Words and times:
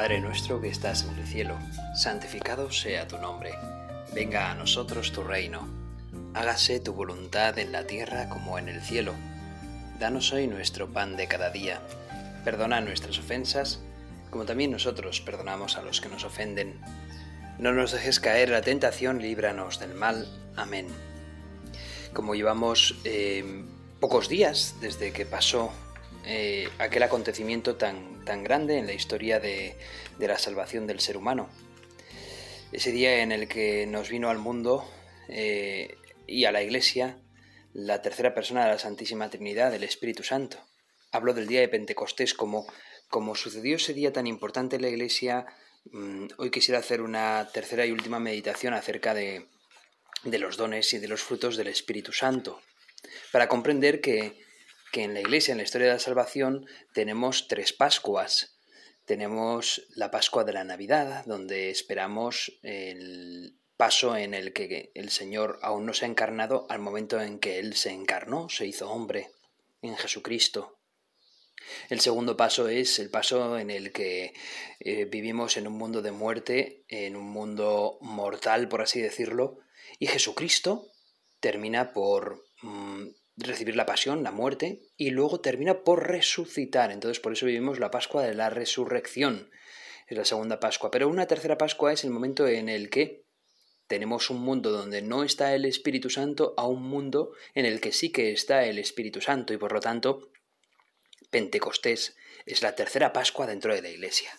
Padre 0.00 0.22
nuestro 0.22 0.62
que 0.62 0.68
estás 0.68 1.04
en 1.04 1.18
el 1.18 1.26
cielo, 1.26 1.58
santificado 1.94 2.72
sea 2.72 3.06
tu 3.06 3.18
nombre. 3.18 3.52
Venga 4.14 4.50
a 4.50 4.54
nosotros 4.54 5.12
tu 5.12 5.22
reino. 5.22 5.68
Hágase 6.32 6.80
tu 6.80 6.94
voluntad 6.94 7.58
en 7.58 7.70
la 7.70 7.86
tierra 7.86 8.30
como 8.30 8.58
en 8.58 8.70
el 8.70 8.80
cielo. 8.80 9.12
Danos 9.98 10.32
hoy 10.32 10.46
nuestro 10.46 10.90
pan 10.90 11.18
de 11.18 11.28
cada 11.28 11.50
día. 11.50 11.82
Perdona 12.46 12.80
nuestras 12.80 13.18
ofensas, 13.18 13.80
como 14.30 14.46
también 14.46 14.70
nosotros 14.70 15.20
perdonamos 15.20 15.76
a 15.76 15.82
los 15.82 16.00
que 16.00 16.08
nos 16.08 16.24
ofenden. 16.24 16.80
No 17.58 17.74
nos 17.74 17.92
dejes 17.92 18.20
caer 18.20 18.48
la 18.48 18.62
tentación, 18.62 19.20
líbranos 19.20 19.80
del 19.80 19.92
mal. 19.92 20.26
Amén. 20.56 20.86
Como 22.14 22.34
llevamos 22.34 22.98
eh, 23.04 23.66
pocos 24.00 24.30
días 24.30 24.76
desde 24.80 25.12
que 25.12 25.26
pasó 25.26 25.70
eh, 26.24 26.68
aquel 26.78 27.02
acontecimiento 27.02 27.76
tan, 27.76 28.24
tan 28.24 28.42
grande 28.44 28.78
en 28.78 28.86
la 28.86 28.92
historia 28.92 29.40
de, 29.40 29.76
la 30.18 30.38
salvación 30.38 30.86
del 30.86 31.00
ser 31.00 31.16
humano. 31.16 31.48
Ese 32.72 32.92
día 32.92 33.22
en 33.22 33.32
el 33.32 33.48
que 33.48 33.86
nos 33.86 34.10
vino 34.10 34.30
al 34.30 34.38
mundo 34.38 34.88
eh, 35.28 35.96
y 36.26 36.44
a 36.44 36.52
la 36.52 36.62
iglesia 36.62 37.18
la 37.72 38.02
tercera 38.02 38.34
persona 38.34 38.64
de 38.64 38.72
la 38.72 38.78
Santísima 38.78 39.30
Trinidad, 39.30 39.74
el 39.74 39.84
Espíritu 39.84 40.22
Santo. 40.22 40.58
Hablo 41.12 41.34
del 41.34 41.46
día 41.46 41.60
de 41.60 41.68
Pentecostés 41.68 42.34
como, 42.34 42.66
como 43.08 43.34
sucedió 43.34 43.76
ese 43.76 43.94
día 43.94 44.12
tan 44.12 44.26
importante 44.26 44.76
en 44.76 44.82
la 44.82 44.88
iglesia. 44.88 45.46
Mm, 45.92 46.26
hoy 46.36 46.50
quisiera 46.50 46.80
hacer 46.80 47.00
una 47.00 47.48
tercera 47.52 47.86
y 47.86 47.92
última 47.92 48.20
meditación 48.20 48.74
acerca 48.74 49.14
de, 49.14 49.46
de 50.24 50.38
los 50.38 50.56
dones 50.56 50.92
y 50.92 50.98
de 50.98 51.08
los 51.08 51.22
frutos 51.22 51.56
del 51.56 51.68
Espíritu 51.68 52.12
Santo, 52.12 52.60
para 53.32 53.48
comprender 53.48 54.00
que, 54.00 54.49
que 54.92 55.04
en 55.04 55.14
la 55.14 55.20
Iglesia, 55.20 55.52
en 55.52 55.58
la 55.58 55.64
historia 55.64 55.88
de 55.88 55.94
la 55.94 55.98
salvación, 55.98 56.66
tenemos 56.92 57.48
tres 57.48 57.72
Pascuas. 57.72 58.58
Tenemos 59.04 59.86
la 59.94 60.10
Pascua 60.10 60.44
de 60.44 60.52
la 60.52 60.64
Navidad, 60.64 61.24
donde 61.26 61.70
esperamos 61.70 62.58
el 62.62 63.56
paso 63.76 64.16
en 64.16 64.34
el 64.34 64.52
que 64.52 64.92
el 64.94 65.10
Señor 65.10 65.58
aún 65.62 65.86
no 65.86 65.94
se 65.94 66.04
ha 66.04 66.08
encarnado 66.08 66.66
al 66.68 66.80
momento 66.80 67.20
en 67.20 67.38
que 67.38 67.58
Él 67.58 67.74
se 67.74 67.90
encarnó, 67.90 68.48
se 68.48 68.66
hizo 68.66 68.90
hombre 68.90 69.30
en 69.82 69.96
Jesucristo. 69.96 70.76
El 71.88 72.00
segundo 72.00 72.36
paso 72.36 72.68
es 72.68 72.98
el 72.98 73.10
paso 73.10 73.58
en 73.58 73.70
el 73.70 73.92
que 73.92 74.32
eh, 74.80 75.04
vivimos 75.06 75.56
en 75.56 75.66
un 75.66 75.74
mundo 75.74 76.02
de 76.02 76.12
muerte, 76.12 76.84
en 76.88 77.16
un 77.16 77.30
mundo 77.30 77.98
mortal, 78.00 78.68
por 78.68 78.82
así 78.82 79.00
decirlo, 79.00 79.58
y 79.98 80.06
Jesucristo 80.06 80.88
termina 81.40 81.92
por 81.92 82.44
mm, 82.62 83.08
recibir 83.40 83.76
la 83.76 83.86
pasión, 83.86 84.22
la 84.22 84.30
muerte, 84.30 84.80
y 84.96 85.10
luego 85.10 85.40
termina 85.40 85.82
por 85.82 86.08
resucitar. 86.08 86.90
Entonces 86.90 87.20
por 87.20 87.32
eso 87.32 87.46
vivimos 87.46 87.78
la 87.78 87.90
Pascua 87.90 88.22
de 88.22 88.34
la 88.34 88.50
Resurrección. 88.50 89.50
Es 90.06 90.16
la 90.16 90.24
segunda 90.24 90.60
Pascua. 90.60 90.90
Pero 90.90 91.08
una 91.08 91.26
tercera 91.26 91.58
Pascua 91.58 91.92
es 91.92 92.04
el 92.04 92.10
momento 92.10 92.46
en 92.48 92.68
el 92.68 92.90
que 92.90 93.24
tenemos 93.86 94.30
un 94.30 94.40
mundo 94.40 94.70
donde 94.70 95.02
no 95.02 95.24
está 95.24 95.54
el 95.54 95.64
Espíritu 95.64 96.10
Santo 96.10 96.54
a 96.56 96.66
un 96.66 96.82
mundo 96.82 97.32
en 97.54 97.66
el 97.66 97.80
que 97.80 97.92
sí 97.92 98.12
que 98.12 98.32
está 98.32 98.64
el 98.64 98.78
Espíritu 98.78 99.20
Santo 99.20 99.52
y 99.52 99.56
por 99.56 99.72
lo 99.72 99.80
tanto 99.80 100.30
Pentecostés 101.30 102.16
es 102.46 102.62
la 102.62 102.74
tercera 102.76 103.12
Pascua 103.12 103.46
dentro 103.46 103.74
de 103.74 103.82
la 103.82 103.88
Iglesia. 103.88 104.30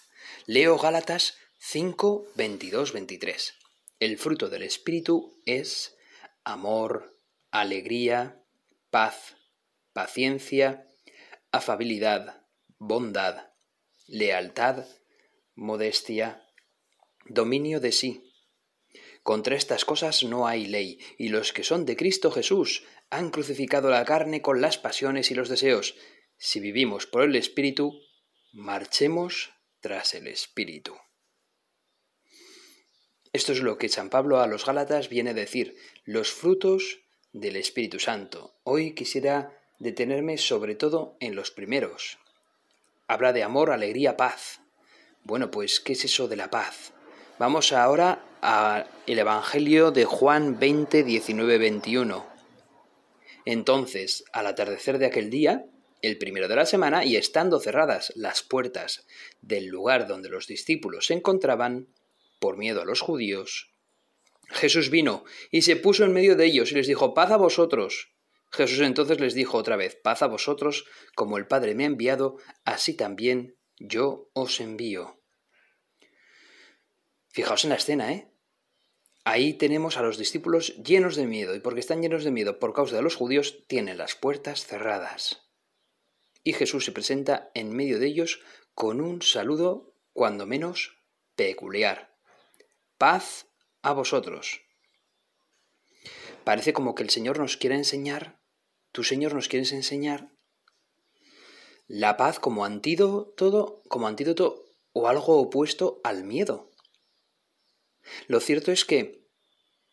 Leo 0.46 0.78
Gálatas 0.78 1.38
5, 1.60 2.28
22, 2.36 2.94
23. 2.94 3.54
El 4.00 4.18
fruto 4.18 4.50
del 4.50 4.64
Espíritu 4.64 5.34
es 5.46 5.96
amor, 6.44 7.18
alegría, 7.52 8.41
paz, 8.92 9.38
paciencia, 9.94 10.94
afabilidad, 11.52 12.46
bondad, 12.78 13.54
lealtad, 14.08 14.86
modestia, 15.56 16.46
dominio 17.26 17.80
de 17.80 17.94
sí. 17.94 18.34
Contra 19.24 19.56
estas 19.56 19.86
cosas 19.86 20.24
no 20.24 20.46
hay 20.46 20.68
ley, 20.68 21.00
y 21.18 21.30
los 21.30 21.54
que 21.54 21.64
son 21.64 21.86
de 21.86 21.96
Cristo 21.96 22.32
Jesús 22.32 22.84
han 23.10 23.30
crucificado 23.30 23.90
la 23.90 24.04
carne 24.04 24.42
con 24.42 24.62
las 24.62 24.78
pasiones 24.78 25.32
y 25.32 25.36
los 25.36 25.48
deseos. 25.48 25.96
Si 26.38 26.60
vivimos 26.60 27.08
por 27.08 27.24
el 27.24 27.36
Espíritu, 27.36 27.98
marchemos 28.52 29.52
tras 29.80 30.14
el 30.16 30.28
Espíritu. 30.28 30.96
Esto 33.32 33.54
es 33.54 33.62
lo 33.62 33.78
que 33.78 33.88
San 33.88 34.10
Pablo 34.10 34.42
a 34.42 34.48
los 34.48 34.66
Gálatas 34.66 35.08
viene 35.08 35.30
a 35.30 35.34
decir, 35.34 35.78
los 36.04 36.32
frutos 36.32 37.00
del 37.32 37.56
Espíritu 37.56 38.00
Santo. 38.00 38.51
Hoy 38.64 38.94
quisiera 38.94 39.60
detenerme 39.80 40.38
sobre 40.38 40.76
todo 40.76 41.18
en 41.20 41.36
los 41.36 41.50
primeros. 41.50 42.20
Habla 43.08 43.34
de 43.34 43.42
amor, 43.42 43.72
alegría, 43.72 44.18
paz. 44.18 44.62
Bueno, 45.24 45.50
pues, 45.50 45.80
¿qué 45.80 45.94
es 45.94 46.06
eso 46.06 46.28
de 46.28 46.36
la 46.36 46.52
paz? 46.52 46.94
Vamos 47.40 47.72
ahora 47.72 48.24
al 48.42 48.86
Evangelio 49.08 49.90
de 49.90 50.06
Juan 50.06 50.60
20, 50.60 51.04
19, 51.04 51.58
21. 51.58 52.26
Entonces, 53.46 54.26
al 54.32 54.46
atardecer 54.46 55.00
de 55.00 55.08
aquel 55.08 55.32
día, 55.32 55.66
el 56.04 56.20
primero 56.20 56.48
de 56.48 56.56
la 56.56 56.68
semana, 56.68 57.04
y 57.04 57.16
estando 57.16 57.60
cerradas 57.60 58.14
las 58.16 58.44
puertas 58.44 59.08
del 59.42 59.66
lugar 59.66 60.08
donde 60.08 60.30
los 60.30 60.46
discípulos 60.46 61.08
se 61.08 61.16
encontraban, 61.16 61.88
por 62.40 62.58
miedo 62.58 62.84
a 62.84 62.86
los 62.86 63.02
judíos, 63.02 63.72
Jesús 64.50 64.92
vino 64.92 65.24
y 65.50 65.64
se 65.64 65.78
puso 65.78 66.04
en 66.04 66.14
medio 66.14 66.36
de 66.36 66.46
ellos 66.46 66.72
y 66.72 66.76
les 66.76 66.86
dijo, 66.86 67.16
paz 67.16 67.32
a 67.32 67.38
vosotros. 67.38 68.12
Jesús 68.52 68.80
entonces 68.82 69.20
les 69.20 69.34
dijo 69.34 69.58
otra 69.58 69.78
vez, 69.78 69.96
paz 69.96 70.22
a 70.22 70.28
vosotros, 70.28 70.86
como 71.16 71.38
el 71.38 71.48
Padre 71.48 71.74
me 71.74 71.84
ha 71.84 71.88
enviado, 71.88 72.38
así 72.66 72.94
también 72.94 73.58
yo 73.78 74.30
os 74.34 74.60
envío. 74.60 75.22
Fijaos 77.30 77.64
en 77.64 77.70
la 77.70 77.78
escena, 77.78 78.12
¿eh? 78.12 78.28
Ahí 79.24 79.54
tenemos 79.54 79.98
a 79.98 80.02
los 80.02 80.18
discípulos 80.18 80.76
llenos 80.84 81.16
de 81.16 81.28
miedo, 81.28 81.56
y 81.56 81.60
porque 81.60 81.80
están 81.80 82.02
llenos 82.02 82.24
de 82.24 82.32
miedo 82.32 82.60
por 82.60 82.74
causa 82.74 82.96
de 82.96 83.02
los 83.04 83.16
judíos, 83.16 83.64
tienen 83.68 83.98
las 83.98 84.16
puertas 84.16 84.66
cerradas. 84.66 85.50
Y 86.44 86.54
Jesús 86.54 86.86
se 86.86 86.92
presenta 86.92 87.52
en 87.54 87.74
medio 87.74 88.00
de 88.00 88.08
ellos 88.08 88.42
con 88.74 89.00
un 89.00 89.22
saludo, 89.22 89.96
cuando 90.12 90.46
menos, 90.46 90.98
peculiar. 91.36 92.18
Paz 92.98 93.48
a 93.82 93.94
vosotros. 93.94 94.62
Parece 96.44 96.74
como 96.74 96.96
que 96.96 97.04
el 97.04 97.12
Señor 97.12 97.38
nos 97.40 97.58
quiere 97.58 97.76
enseñar, 97.76 98.41
tu 98.92 99.04
Señor 99.04 99.34
nos 99.34 99.48
quieres 99.48 99.72
enseñar 99.72 100.32
la 101.88 102.18
paz 102.18 102.40
como 102.40 102.66
antídoto, 102.66 103.82
como 103.88 104.08
antídoto 104.08 104.66
o 104.94 105.08
algo 105.08 105.40
opuesto 105.40 106.00
al 106.04 106.24
miedo. 106.24 106.72
Lo 108.28 108.40
cierto 108.40 108.72
es 108.72 108.86
que, 108.86 109.28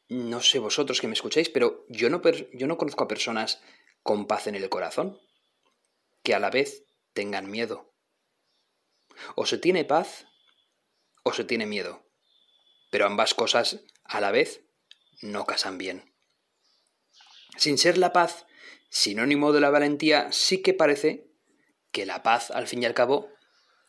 no 0.08 0.40
sé 0.40 0.58
vosotros 0.58 1.00
que 1.00 1.08
me 1.08 1.14
escucháis, 1.14 1.48
pero 1.48 1.84
yo 1.88 2.08
no, 2.10 2.22
yo 2.52 2.66
no 2.66 2.78
conozco 2.78 3.04
a 3.04 3.08
personas 3.08 3.60
con 4.02 4.26
paz 4.26 4.46
en 4.46 4.54
el 4.54 4.68
corazón, 4.68 5.18
que 6.22 6.34
a 6.34 6.38
la 6.38 6.50
vez 6.50 6.84
tengan 7.12 7.50
miedo. 7.50 7.92
O 9.34 9.46
se 9.46 9.58
tiene 9.58 9.84
paz 9.84 10.26
o 11.24 11.32
se 11.32 11.44
tiene 11.44 11.66
miedo 11.66 12.08
pero 12.90 13.06
ambas 13.06 13.34
cosas 13.34 13.80
a 14.04 14.20
la 14.20 14.30
vez 14.30 14.62
no 15.20 15.44
casan 15.44 15.78
bien. 15.78 16.14
Sin 17.56 17.78
ser 17.78 17.98
la 17.98 18.12
paz 18.12 18.46
sinónimo 18.88 19.52
de 19.52 19.60
la 19.60 19.70
valentía, 19.70 20.30
sí 20.32 20.62
que 20.62 20.74
parece 20.74 21.28
que 21.92 22.06
la 22.06 22.22
paz, 22.22 22.50
al 22.50 22.66
fin 22.66 22.82
y 22.82 22.86
al 22.86 22.94
cabo, 22.94 23.28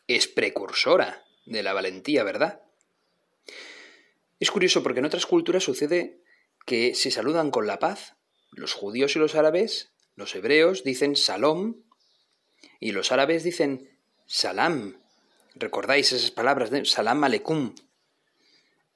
es 0.06 0.26
precursora 0.28 1.24
de 1.46 1.62
la 1.62 1.72
valentía, 1.72 2.24
¿verdad? 2.24 2.62
Es 4.38 4.50
curioso 4.50 4.82
porque 4.82 5.00
en 5.00 5.04
otras 5.04 5.26
culturas 5.26 5.64
sucede 5.64 6.22
que 6.66 6.94
se 6.94 7.10
saludan 7.10 7.50
con 7.50 7.66
la 7.66 7.78
paz. 7.78 8.16
Los 8.50 8.72
judíos 8.72 9.14
y 9.16 9.18
los 9.18 9.34
árabes, 9.34 9.92
los 10.16 10.34
hebreos 10.34 10.82
dicen 10.82 11.16
salom 11.16 11.82
y 12.78 12.92
los 12.92 13.12
árabes 13.12 13.44
dicen 13.44 13.98
salam. 14.26 15.00
¿Recordáis 15.54 16.12
esas 16.12 16.30
palabras 16.30 16.70
de 16.70 16.84
salam 16.84 17.22
aleikum? 17.24 17.74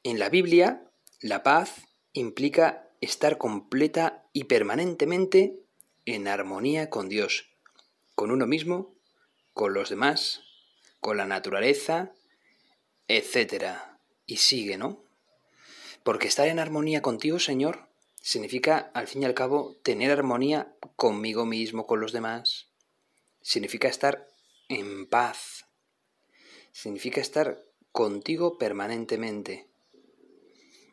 En 0.03 0.19
la 0.19 0.29
Biblia, 0.29 0.91
la 1.21 1.43
paz 1.43 1.87
implica 2.13 2.91
estar 3.01 3.39
completa 3.39 4.27
y 4.33 4.45
permanentemente 4.45 5.64
en 6.07 6.29
armonía 6.29 6.91
con 6.91 7.09
Dios, 7.09 7.49
con 8.15 8.31
uno 8.31 8.47
mismo, 8.47 8.95
con 9.53 9.73
los 9.75 9.91
demás, 9.91 10.43
con 11.01 11.17
la 11.17 11.27
naturaleza, 11.27 12.13
etc. 13.09 13.77
Y 14.27 14.37
sigue, 14.37 14.77
¿no? 14.77 15.03
Porque 16.03 16.29
estar 16.29 16.49
en 16.49 16.59
armonía 16.59 17.03
contigo, 17.03 17.39
Señor, 17.39 17.89
significa, 18.21 18.91
al 18.95 19.07
fin 19.07 19.23
y 19.23 19.25
al 19.25 19.35
cabo, 19.35 19.77
tener 19.83 20.11
armonía 20.11 20.75
conmigo 20.97 21.47
mismo, 21.47 21.87
con 21.87 22.01
los 22.01 22.13
demás. 22.13 22.69
Significa 23.41 23.89
estar 23.89 24.29
en 24.69 25.07
paz. 25.07 25.67
Significa 26.73 27.21
estar 27.21 27.63
contigo 27.93 28.59
permanentemente. 28.59 29.69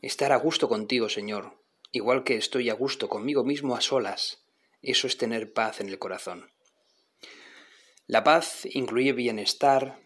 Estar 0.01 0.31
a 0.31 0.37
gusto 0.37 0.69
contigo, 0.69 1.09
Señor, 1.09 1.57
igual 1.91 2.23
que 2.23 2.35
estoy 2.35 2.69
a 2.69 2.73
gusto 2.73 3.09
conmigo 3.09 3.43
mismo 3.43 3.75
a 3.75 3.81
solas. 3.81 4.40
Eso 4.81 5.07
es 5.07 5.17
tener 5.17 5.53
paz 5.53 5.79
en 5.79 5.89
el 5.89 5.99
corazón. 5.99 6.51
La 8.07 8.23
paz 8.23 8.65
incluye 8.65 9.13
bienestar, 9.13 10.01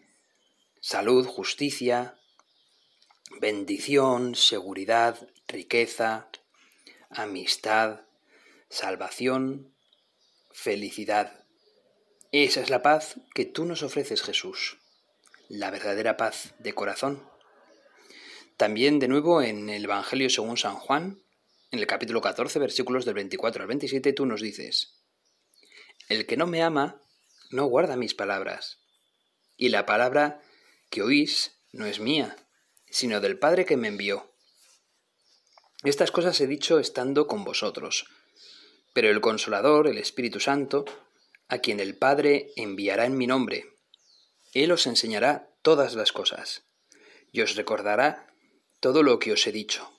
salud, 0.80 1.26
justicia, 1.26 2.20
bendición, 3.40 4.34
seguridad, 4.34 5.28
riqueza, 5.48 6.28
amistad, 7.10 8.02
salvación, 8.68 9.74
felicidad. 10.52 11.44
Esa 12.32 12.60
es 12.60 12.70
la 12.70 12.82
paz 12.82 13.16
que 13.34 13.44
tú 13.44 13.64
nos 13.64 13.82
ofreces, 13.82 14.22
Jesús, 14.22 14.78
la 15.48 15.70
verdadera 15.70 16.16
paz 16.16 16.54
de 16.58 16.74
corazón. 16.74 17.28
También 18.56 18.98
de 18.98 19.08
nuevo 19.08 19.42
en 19.42 19.68
el 19.68 19.84
Evangelio 19.84 20.30
según 20.30 20.56
San 20.56 20.76
Juan, 20.76 21.22
en 21.70 21.78
el 21.78 21.86
capítulo 21.86 22.20
14, 22.20 22.58
versículos 22.58 23.04
del 23.04 23.14
24 23.14 23.62
al 23.62 23.68
27, 23.68 24.12
tú 24.12 24.26
nos 24.26 24.40
dices, 24.40 25.00
El 26.08 26.26
que 26.26 26.36
no 26.36 26.46
me 26.46 26.62
ama, 26.62 27.02
no 27.50 27.66
guarda 27.66 27.96
mis 27.96 28.14
palabras, 28.14 28.78
y 29.56 29.70
la 29.70 29.86
palabra 29.86 30.40
que 30.90 31.02
oís 31.02 31.58
no 31.72 31.86
es 31.86 32.00
mía, 32.00 32.36
sino 32.88 33.20
del 33.20 33.38
Padre 33.38 33.64
que 33.64 33.76
me 33.76 33.88
envió. 33.88 34.32
Estas 35.82 36.10
cosas 36.10 36.40
he 36.40 36.46
dicho 36.46 36.78
estando 36.78 37.26
con 37.26 37.44
vosotros, 37.44 38.06
pero 38.92 39.10
el 39.10 39.20
Consolador, 39.20 39.88
el 39.88 39.98
Espíritu 39.98 40.40
Santo, 40.40 40.84
a 41.48 41.58
quien 41.58 41.80
el 41.80 41.96
Padre 41.96 42.50
enviará 42.56 43.06
en 43.06 43.16
mi 43.16 43.26
nombre, 43.26 43.66
Él 44.54 44.72
os 44.72 44.86
enseñará 44.86 45.50
todas 45.62 45.94
las 45.94 46.12
cosas, 46.12 46.64
y 47.32 47.40
os 47.40 47.56
recordará 47.56 48.32
todo 48.80 49.02
lo 49.02 49.18
que 49.18 49.32
os 49.32 49.46
he 49.46 49.52
dicho. 49.52 49.95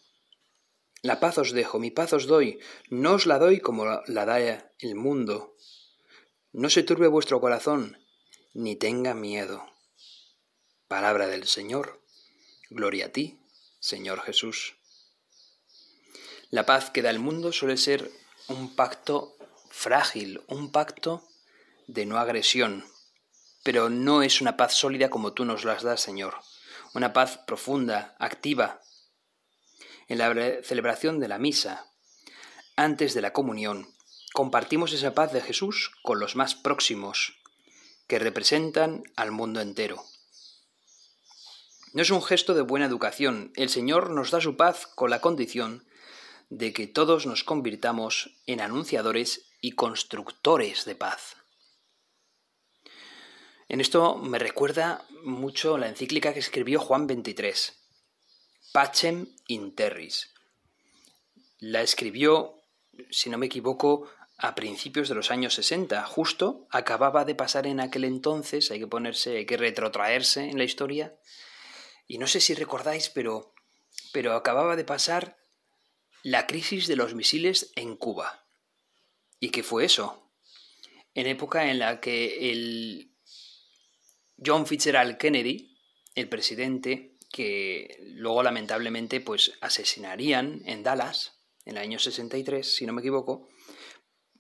La 1.08 1.22
paz 1.22 1.38
os 1.38 1.54
dejo, 1.54 1.80
mi 1.80 1.90
paz 1.90 2.12
os 2.12 2.26
doy, 2.28 2.60
no 2.90 3.14
os 3.14 3.26
la 3.32 3.40
doy 3.40 3.62
como 3.62 3.86
la 4.16 4.26
da 4.26 4.40
el 4.42 4.96
mundo. 4.96 5.56
No 6.52 6.70
se 6.70 6.84
turbe 6.84 7.08
vuestro 7.08 7.40
corazón, 7.40 7.98
ni 8.54 8.76
tenga 8.76 9.14
miedo. 9.14 9.64
Palabra 10.90 11.28
del 11.28 11.48
Señor. 11.48 12.04
Gloria 12.70 13.06
a 13.06 13.10
ti, 13.16 13.40
Señor 13.80 14.20
Jesús. 14.20 14.76
La 16.50 16.66
paz 16.66 16.90
que 16.90 17.02
da 17.02 17.10
el 17.10 17.20
mundo 17.20 17.54
suele 17.54 17.78
ser 17.78 18.12
un 18.50 18.76
pacto 18.76 19.38
frágil, 19.72 20.42
un 20.50 20.74
pacto 20.74 21.24
de 21.88 22.06
no 22.06 22.18
agresión, 22.18 22.84
pero 23.64 23.90
no 23.90 24.24
es 24.24 24.42
una 24.42 24.58
paz 24.58 24.74
sólida 24.74 25.10
como 25.10 25.32
tú 25.32 25.46
nos 25.46 25.64
las 25.64 25.84
das, 25.84 26.02
Señor. 26.02 26.36
Una 26.94 27.14
paz 27.14 27.38
profunda, 27.48 28.14
activa. 28.20 28.82
En 30.08 30.20
la 30.20 30.34
celebración 30.64 31.20
de 31.20 31.28
la 31.28 31.38
misa, 31.38 31.86
antes 32.76 33.14
de 33.14 33.22
la 33.22 33.34
comunión, 33.34 33.94
compartimos 34.34 34.94
esa 34.94 35.14
paz 35.14 35.34
de 35.34 35.42
Jesús 35.42 35.92
con 36.02 36.20
los 36.20 36.36
más 36.36 36.56
próximos, 36.56 37.40
que 38.08 38.20
representan 38.20 39.04
al 39.16 39.32
mundo 39.32 39.60
entero. 39.60 40.04
No 41.94 42.02
es 42.02 42.10
un 42.10 42.22
gesto 42.22 42.54
de 42.54 42.62
buena 42.62 42.86
educación. 42.86 43.52
El 43.56 43.70
Señor 43.70 44.12
nos 44.12 44.32
da 44.32 44.40
su 44.40 44.56
paz 44.56 44.88
con 44.88 45.10
la 45.10 45.20
condición 45.20 45.86
de 46.50 46.72
que 46.72 46.88
todos 46.88 47.26
nos 47.26 47.44
convirtamos 47.44 48.38
en 48.46 48.62
anunciadores 48.62 49.50
y 49.60 49.72
constructores 49.72 50.86
de 50.86 50.96
paz. 50.96 51.36
En 53.68 53.82
esto 53.82 54.16
me 54.16 54.40
recuerda 54.40 55.06
mucho 55.24 55.78
la 55.78 55.90
encíclica 55.90 56.34
que 56.34 56.40
escribió 56.40 56.80
Juan 56.80 57.08
XXIII, 57.08 57.74
Pacem 58.78 59.34
in 59.48 59.74
Terris. 59.74 60.36
La 61.58 61.82
escribió, 61.82 62.62
si 63.10 63.32
no 63.32 63.40
me 63.40 63.48
equivoco, 63.48 64.08
a 64.38 64.54
principios 64.54 65.10
de 65.10 65.16
los 65.16 65.32
años 65.32 65.56
60. 65.56 66.06
Justo 66.06 66.68
acababa 66.70 67.26
de 67.26 67.34
pasar 67.34 67.66
en 67.66 67.80
aquel 67.80 68.04
entonces, 68.04 68.70
hay 68.70 68.78
que 68.78 68.86
ponerse, 68.86 69.38
hay 69.38 69.46
que 69.48 69.58
retrotraerse 69.58 70.44
en 70.44 70.60
la 70.60 70.64
historia, 70.64 71.18
y 72.06 72.20
no 72.20 72.28
sé 72.28 72.40
si 72.40 72.54
recordáis, 72.54 73.10
pero, 73.10 73.56
pero 74.14 74.36
acababa 74.36 74.76
de 74.76 74.84
pasar 74.84 75.40
la 76.22 76.46
crisis 76.46 76.86
de 76.86 76.98
los 76.98 77.16
misiles 77.16 77.72
en 77.76 77.96
Cuba. 77.96 78.46
¿Y 79.40 79.50
qué 79.50 79.64
fue 79.64 79.86
eso? 79.86 80.30
En 81.16 81.26
época 81.26 81.72
en 81.72 81.80
la 81.80 82.00
que 82.00 82.52
el 82.52 83.12
John 84.38 84.68
Fitzgerald 84.68 85.18
Kennedy, 85.18 85.80
el 86.14 86.30
presidente 86.30 87.17
que 87.32 87.98
luego 88.02 88.44
lamentablemente 88.44 89.22
pues 89.22 89.54
asesinarían 89.62 90.62
en 90.66 90.84
Dallas 90.84 91.38
en 91.66 91.76
el 91.76 91.84
año 91.84 92.00
63, 92.00 92.76
si 92.76 92.86
no 92.86 92.94
me 92.94 93.02
equivoco, 93.02 93.50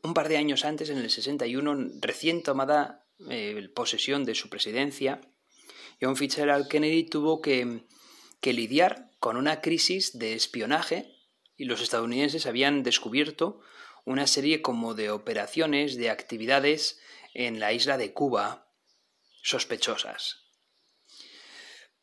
un 0.01 0.13
par 0.13 0.29
de 0.29 0.37
años 0.37 0.63
antes, 0.63 0.89
en 0.89 0.97
el 0.97 1.09
61, 1.09 1.99
recién 1.99 2.41
tomada 2.41 3.05
eh, 3.29 3.69
posesión 3.75 4.23
de 4.23 4.35
su 4.35 4.49
presidencia, 4.49 5.19
John 6.01 6.15
Fitzgerald 6.15 6.67
Kennedy 6.67 7.03
tuvo 7.03 7.41
que, 7.41 7.85
lidiar 8.43 9.11
con 9.19 9.35
una 9.35 9.59
crisis 9.59 10.17
de 10.17 10.33
espionaje 10.33 11.11
y 11.57 11.65
los 11.65 11.81
estadounidenses 11.81 12.45
habían 12.45 12.81
descubierto 12.81 13.59
una 14.05 14.25
serie 14.25 14.61
como 14.61 14.93
de 14.93 15.11
operaciones, 15.11 15.97
de 15.97 16.09
actividades 16.09 17.01
en 17.33 17.59
la 17.59 17.73
isla 17.73 17.97
de 17.97 18.13
Cuba 18.13 18.71
sospechosas. 19.43 20.46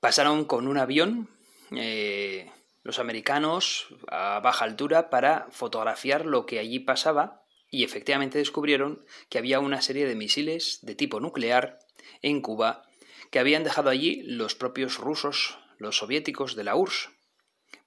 Pasaron 0.05 0.45
con 0.45 0.69
un 0.69 0.77
avión 0.77 1.31
eh, 1.75 2.53
los 2.83 2.99
americanos 2.99 3.87
a 4.09 4.39
baja 4.41 4.67
altura 4.67 5.09
para 5.09 5.47
fotografiar 5.51 6.27
lo 6.27 6.45
que 6.45 6.59
allí 6.59 6.79
pasaba 6.79 7.47
y 7.71 7.85
efectivamente 7.85 8.37
descubrieron 8.37 9.06
que 9.31 9.39
había 9.39 9.61
una 9.61 9.81
serie 9.81 10.05
de 10.05 10.15
misiles 10.15 10.81
de 10.83 10.95
tipo 10.95 11.21
nuclear 11.21 11.79
en 12.21 12.43
Cuba 12.43 12.83
que 13.31 13.39
habían 13.39 13.65
dejado 13.65 13.89
allí 13.89 14.21
los 14.25 14.55
propios 14.55 14.99
rusos, 14.99 15.59
los 15.79 15.97
soviéticos 15.97 16.55
de 16.55 16.65
la 16.65 16.77
URSS. 16.77 17.09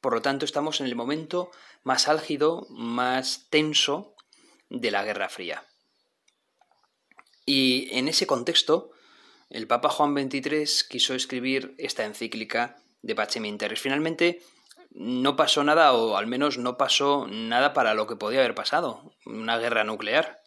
Por 0.01 0.15
lo 0.15 0.23
tanto, 0.23 0.43
estamos 0.43 0.81
en 0.81 0.87
el 0.87 0.95
momento 0.95 1.51
más 1.83 2.07
álgido, 2.07 2.65
más 2.71 3.45
tenso 3.51 4.15
de 4.71 4.89
la 4.89 5.03
Guerra 5.03 5.29
Fría. 5.29 5.65
Y 7.45 7.95
en 7.95 8.07
ese 8.07 8.25
contexto, 8.25 8.89
el 9.49 9.67
Papa 9.67 9.89
Juan 9.89 10.13
XXIII 10.13 10.87
quiso 10.89 11.13
escribir 11.13 11.75
esta 11.77 12.05
encíclica 12.05 12.77
de 13.01 13.15
Pacem 13.15 13.45
Interes. 13.45 13.79
Finalmente, 13.79 14.41
no 14.91 15.35
pasó 15.35 15.63
nada, 15.63 15.93
o 15.93 16.17
al 16.17 16.27
menos 16.27 16.57
no 16.57 16.77
pasó 16.77 17.27
nada 17.27 17.73
para 17.73 17.93
lo 17.93 18.07
que 18.07 18.15
podía 18.15 18.39
haber 18.39 18.55
pasado, 18.55 19.13
una 19.25 19.57
guerra 19.57 19.83
nuclear. 19.83 20.41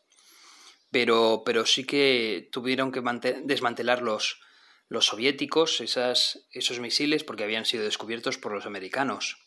Pero, 0.91 1.43
pero 1.47 1.67
sí 1.67 1.85
que 1.85 2.49
tuvieron 2.51 2.91
que 2.91 3.01
desmantelar 3.45 4.03
los, 4.03 4.41
los 4.89 5.07
soviéticos 5.07 5.81
esos 5.81 6.81
misiles 6.81 7.23
porque 7.23 7.45
habían 7.45 7.65
sido 7.65 7.85
descubiertos 7.85 8.39
por 8.39 8.53
los 8.53 8.67
americanos. 8.67 9.39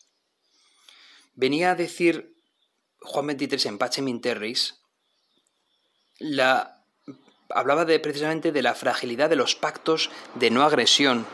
Venía 1.33 1.71
a 1.71 1.75
decir 1.75 2.37
Juan 2.99 3.29
XXIII 3.29 3.69
en 3.69 3.77
Pacem 3.77 4.07
in 4.07 4.21
Terris, 4.21 4.79
la, 6.17 6.72
hablaba 7.49 7.85
de, 7.85 7.99
precisamente 7.99 8.51
de 8.51 8.61
la 8.61 8.75
fragilidad 8.75 9.29
de 9.29 9.35
los 9.35 9.55
pactos 9.55 10.09
de 10.35 10.49
no 10.49 10.63
agresión 10.63 11.25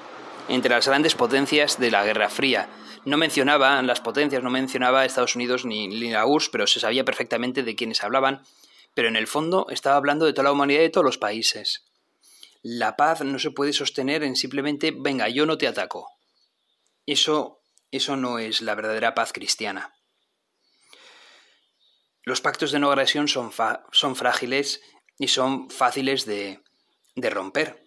entre 0.47 0.71
las 0.71 0.87
grandes 0.87 1.15
potencias 1.15 1.79
de 1.79 1.91
la 1.91 2.03
Guerra 2.03 2.29
Fría. 2.29 2.69
No 3.05 3.17
mencionaba 3.17 3.81
las 3.81 4.01
potencias, 4.01 4.43
no 4.43 4.49
mencionaba 4.49 5.05
Estados 5.05 5.35
Unidos 5.35 5.65
ni, 5.65 5.87
ni 5.87 6.11
la 6.11 6.25
URSS, 6.25 6.49
pero 6.49 6.67
se 6.67 6.79
sabía 6.79 7.05
perfectamente 7.05 7.63
de 7.63 7.75
quiénes 7.75 8.03
hablaban, 8.03 8.43
pero 8.93 9.07
en 9.07 9.15
el 9.15 9.27
fondo 9.27 9.67
estaba 9.69 9.95
hablando 9.95 10.25
de 10.25 10.33
toda 10.33 10.45
la 10.45 10.51
humanidad 10.51 10.81
y 10.81 10.83
de 10.83 10.89
todos 10.89 11.05
los 11.05 11.17
países. 11.17 11.85
La 12.61 12.97
paz 12.97 13.21
no 13.21 13.39
se 13.39 13.51
puede 13.51 13.71
sostener 13.71 14.23
en 14.23 14.35
simplemente, 14.35 14.93
venga, 14.95 15.29
yo 15.29 15.45
no 15.45 15.57
te 15.57 15.67
ataco. 15.67 16.09
Eso, 17.05 17.61
eso 17.91 18.17
no 18.17 18.37
es 18.37 18.61
la 18.61 18.75
verdadera 18.75 19.15
paz 19.15 19.31
cristiana. 19.31 19.93
Los 22.23 22.41
pactos 22.41 22.71
de 22.71 22.79
no 22.79 22.89
agresión 22.89 23.27
son, 23.27 23.51
son 23.91 24.15
frágiles 24.15 24.81
y 25.19 25.27
son 25.27 25.69
fáciles 25.69 26.25
de, 26.25 26.61
de 27.15 27.29
romper. 27.29 27.85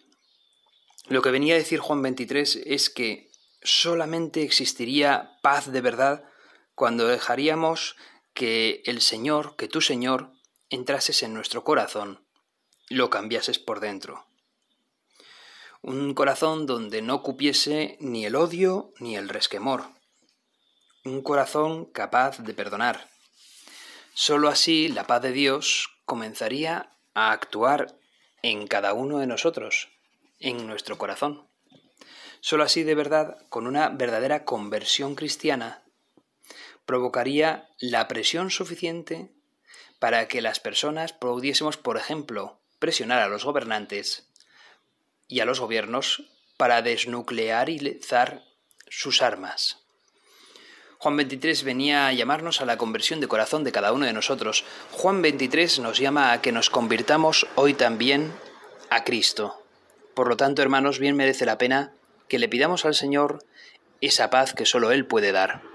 Lo 1.07 1.21
que 1.21 1.31
venía 1.31 1.55
a 1.55 1.57
decir 1.57 1.79
Juan 1.79 2.01
23 2.01 2.61
es 2.65 2.89
que 2.89 3.29
solamente 3.61 4.43
existiría 4.43 5.37
paz 5.41 5.71
de 5.71 5.81
verdad 5.81 6.23
cuando 6.75 7.07
dejaríamos 7.07 7.97
que 8.33 8.81
el 8.85 9.01
Señor, 9.01 9.57
que 9.57 9.67
tu 9.67 9.81
Señor, 9.81 10.31
entrases 10.69 11.21
en 11.23 11.33
nuestro 11.33 11.65
corazón 11.65 12.25
lo 12.87 13.09
cambiases 13.09 13.59
por 13.59 13.81
dentro 13.81 14.25
un 15.83 16.13
corazón 16.13 16.65
donde 16.65 17.01
no 17.01 17.21
cupiese 17.21 17.97
ni 17.99 18.25
el 18.25 18.37
odio 18.37 18.93
ni 18.99 19.17
el 19.17 19.27
resquemor, 19.27 19.83
un 21.03 21.21
corazón 21.21 21.85
capaz 21.85 22.39
de 22.39 22.53
perdonar. 22.53 23.09
Sólo 24.13 24.47
así 24.47 24.87
la 24.87 25.05
paz 25.07 25.21
de 25.21 25.33
Dios 25.33 25.89
comenzaría 26.05 26.89
a 27.13 27.31
actuar 27.31 27.97
en 28.41 28.67
cada 28.67 28.93
uno 28.93 29.19
de 29.19 29.27
nosotros, 29.27 29.89
en 30.39 30.67
nuestro 30.67 30.97
corazón. 30.97 31.47
Sólo 32.41 32.63
así 32.63 32.83
de 32.83 32.95
verdad, 32.95 33.37
con 33.49 33.67
una 33.67 33.89
verdadera 33.89 34.43
conversión 34.43 35.15
cristiana, 35.15 35.83
provocaría 36.85 37.69
la 37.79 38.07
presión 38.07 38.51
suficiente 38.51 39.31
para 39.99 40.27
que 40.27 40.41
las 40.41 40.59
personas 40.59 41.13
pudiésemos, 41.13 41.77
por 41.77 41.97
ejemplo, 41.97 42.59
presionar 42.79 43.21
a 43.21 43.29
los 43.29 43.45
gobernantes 43.45 44.29
y 45.27 45.39
a 45.39 45.45
los 45.45 45.61
gobiernos 45.61 46.23
para 46.57 46.81
desnuclearizar 46.81 48.43
sus 48.89 49.21
armas. 49.21 49.82
Juan 51.03 51.17
23 51.17 51.65
venía 51.65 52.07
a 52.07 52.13
llamarnos 52.13 52.61
a 52.61 52.65
la 52.65 52.77
conversión 52.77 53.19
de 53.19 53.27
corazón 53.27 53.65
de 53.65 53.73
cada 53.73 53.91
uno 53.91 54.05
de 54.05 54.13
nosotros. 54.13 54.63
Juan 54.93 55.21
23 55.21 55.79
nos 55.79 55.99
llama 55.99 56.31
a 56.31 56.41
que 56.41 56.53
nos 56.53 56.69
convirtamos 56.69 57.45
hoy 57.55 57.73
también 57.73 58.31
a 58.89 59.03
Cristo. 59.03 59.61
Por 60.13 60.29
lo 60.29 60.37
tanto, 60.37 60.61
hermanos, 60.61 60.99
bien 60.99 61.17
merece 61.17 61.45
la 61.45 61.57
pena 61.57 61.91
que 62.29 62.39
le 62.39 62.47
pidamos 62.47 62.85
al 62.85 62.95
Señor 62.95 63.43
esa 63.99 64.29
paz 64.29 64.53
que 64.53 64.65
solo 64.65 64.93
Él 64.93 65.05
puede 65.05 65.33
dar. 65.33 65.72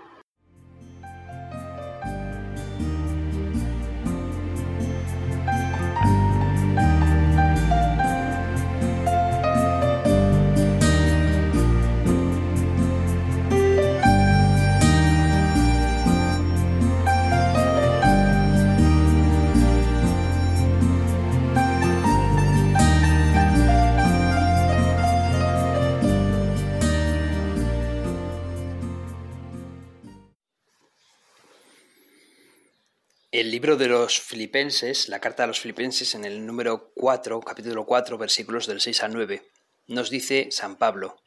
El 33.39 33.53
libro 33.53 33.77
de 33.77 33.87
los 33.87 34.21
Filipenses, 34.21 35.09
la 35.09 35.21
carta 35.21 35.45
a 35.45 35.47
los 35.47 35.61
Filipenses 35.61 36.17
en 36.17 36.25
el 36.25 36.45
número 36.45 36.91
4, 36.97 37.39
capítulo 37.39 37.87
4, 37.87 38.19
versículos 38.19 38.67
del 38.67 38.81
6 38.81 39.05
al 39.05 39.13
9, 39.13 39.49
nos 39.87 40.11
dice 40.11 40.49
San 40.51 40.75
Pablo, 40.75 41.23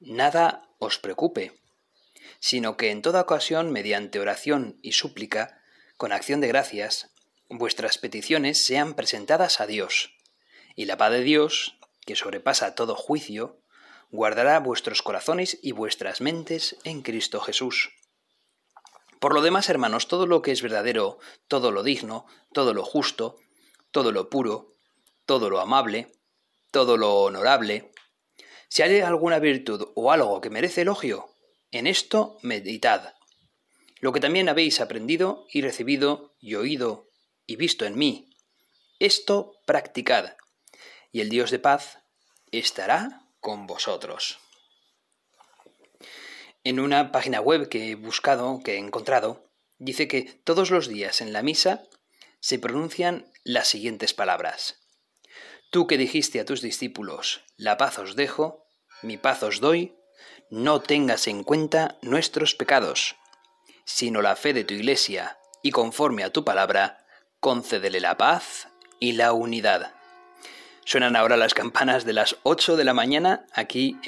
Nada 0.00 0.68
os 0.80 0.98
preocupe, 0.98 1.60
sino 2.40 2.76
que 2.76 2.90
en 2.90 3.02
toda 3.02 3.20
ocasión, 3.20 3.70
mediante 3.70 4.18
oración 4.18 4.80
y 4.82 4.94
súplica, 4.94 5.62
con 5.96 6.10
acción 6.10 6.40
de 6.40 6.48
gracias, 6.48 7.12
vuestras 7.48 7.98
peticiones 7.98 8.60
sean 8.60 8.94
presentadas 8.94 9.60
a 9.60 9.68
Dios, 9.68 10.16
y 10.74 10.86
la 10.86 10.96
paz 10.96 11.12
de 11.12 11.20
Dios, 11.20 11.78
que 12.04 12.16
sobrepasa 12.16 12.74
todo 12.74 12.96
juicio, 12.96 13.60
guardará 14.10 14.58
vuestros 14.58 15.02
corazones 15.02 15.56
y 15.62 15.70
vuestras 15.70 16.20
mentes 16.20 16.74
en 16.82 17.02
Cristo 17.02 17.38
Jesús. 17.38 17.92
Por 19.26 19.34
lo 19.34 19.42
demás, 19.42 19.68
hermanos, 19.68 20.06
todo 20.06 20.24
lo 20.24 20.40
que 20.40 20.52
es 20.52 20.62
verdadero, 20.62 21.18
todo 21.48 21.72
lo 21.72 21.82
digno, 21.82 22.26
todo 22.52 22.72
lo 22.72 22.84
justo, 22.84 23.40
todo 23.90 24.12
lo 24.12 24.30
puro, 24.30 24.70
todo 25.24 25.50
lo 25.50 25.58
amable, 25.58 26.12
todo 26.70 26.96
lo 26.96 27.22
honorable, 27.22 27.90
si 28.68 28.82
hay 28.82 29.00
alguna 29.00 29.40
virtud 29.40 29.88
o 29.96 30.12
algo 30.12 30.40
que 30.40 30.48
merece 30.48 30.82
elogio, 30.82 31.28
en 31.72 31.88
esto 31.88 32.38
meditad. 32.42 33.14
Lo 33.98 34.12
que 34.12 34.20
también 34.20 34.48
habéis 34.48 34.80
aprendido 34.80 35.48
y 35.50 35.60
recibido 35.60 36.36
y 36.38 36.54
oído 36.54 37.08
y 37.46 37.56
visto 37.56 37.84
en 37.84 37.98
mí, 37.98 38.30
esto 39.00 39.56
practicad, 39.66 40.36
y 41.10 41.20
el 41.20 41.30
Dios 41.30 41.50
de 41.50 41.58
paz 41.58 41.98
estará 42.52 43.26
con 43.40 43.66
vosotros. 43.66 44.38
En 46.66 46.80
una 46.80 47.12
página 47.12 47.40
web 47.40 47.68
que 47.68 47.92
he 47.92 47.94
buscado, 47.94 48.60
que 48.64 48.74
he 48.74 48.78
encontrado, 48.78 49.48
dice 49.78 50.08
que 50.08 50.22
todos 50.42 50.72
los 50.72 50.88
días 50.88 51.20
en 51.20 51.32
la 51.32 51.40
misa 51.40 51.84
se 52.40 52.58
pronuncian 52.58 53.30
las 53.44 53.68
siguientes 53.68 54.14
palabras. 54.14 54.80
Tú 55.70 55.86
que 55.86 55.96
dijiste 55.96 56.40
a 56.40 56.44
tus 56.44 56.62
discípulos, 56.62 57.44
la 57.56 57.76
paz 57.76 58.00
os 58.00 58.16
dejo, 58.16 58.66
mi 59.00 59.16
paz 59.16 59.44
os 59.44 59.60
doy, 59.60 59.94
no 60.50 60.80
tengas 60.80 61.28
en 61.28 61.44
cuenta 61.44 61.98
nuestros 62.02 62.56
pecados, 62.56 63.14
sino 63.84 64.20
la 64.20 64.34
fe 64.34 64.52
de 64.52 64.64
tu 64.64 64.74
iglesia, 64.74 65.38
y 65.62 65.70
conforme 65.70 66.24
a 66.24 66.32
tu 66.32 66.44
palabra, 66.44 67.06
concédele 67.38 68.00
la 68.00 68.16
paz 68.16 68.66
y 68.98 69.12
la 69.12 69.32
unidad. 69.32 69.94
Suenan 70.84 71.14
ahora 71.14 71.36
las 71.36 71.54
campanas 71.54 72.04
de 72.04 72.12
las 72.12 72.38
8 72.42 72.76
de 72.76 72.82
la 72.82 72.92
mañana 72.92 73.46
aquí 73.52 74.00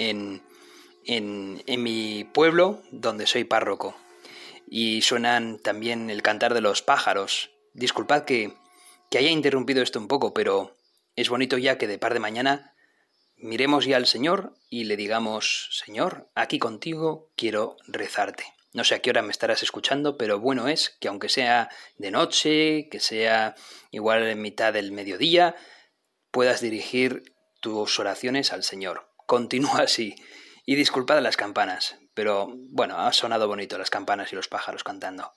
en, 1.08 1.62
mi 1.82 2.24
pueblo 2.24 2.82
donde 2.92 3.26
soy 3.26 3.44
párroco. 3.44 3.96
Y 4.70 5.02
suenan 5.02 5.58
también 5.58 6.10
el 6.10 6.22
cantar 6.22 6.54
de 6.54 6.60
los 6.60 6.82
pájaros. 6.82 7.50
Disculpad 7.72 8.24
que, 8.24 8.52
que 9.10 9.18
haya 9.18 9.30
interrumpido 9.30 9.82
esto 9.82 9.98
un 9.98 10.08
poco, 10.08 10.34
pero 10.34 10.76
es 11.16 11.30
bonito 11.30 11.56
ya 11.56 11.78
que 11.78 11.88
de 11.88 11.98
par 11.98 12.12
de 12.12 12.20
mañana 12.20 12.74
miremos 13.38 13.86
ya 13.86 13.96
al 13.96 14.06
Señor 14.06 14.54
y 14.68 14.84
le 14.84 14.96
digamos, 14.96 15.70
Señor, 15.84 16.28
aquí 16.34 16.58
contigo 16.58 17.32
quiero 17.36 17.76
rezarte. 17.86 18.44
No 18.74 18.84
sé 18.84 18.94
a 18.94 18.98
qué 19.00 19.08
hora 19.08 19.22
me 19.22 19.30
estarás 19.30 19.62
escuchando, 19.62 20.18
pero 20.18 20.38
bueno 20.38 20.68
es 20.68 20.90
que 21.00 21.08
aunque 21.08 21.30
sea 21.30 21.70
de 21.96 22.10
noche, 22.10 22.88
que 22.90 23.00
sea 23.00 23.54
igual 23.90 24.26
en 24.26 24.42
mitad 24.42 24.74
del 24.74 24.92
mediodía, 24.92 25.56
puedas 26.30 26.60
dirigir 26.60 27.22
tus 27.60 27.98
oraciones 27.98 28.52
al 28.52 28.62
Señor. 28.62 29.08
Continúa 29.26 29.80
así 29.82 30.14
y 30.68 30.74
disculpad 30.74 31.22
las 31.22 31.38
campanas, 31.38 31.96
pero 32.12 32.52
bueno, 32.54 32.98
ha 32.98 33.10
sonado 33.14 33.48
bonito 33.48 33.78
las 33.78 33.88
campanas 33.88 34.34
y 34.34 34.36
los 34.36 34.48
pájaros 34.48 34.84
cantando. 34.84 35.32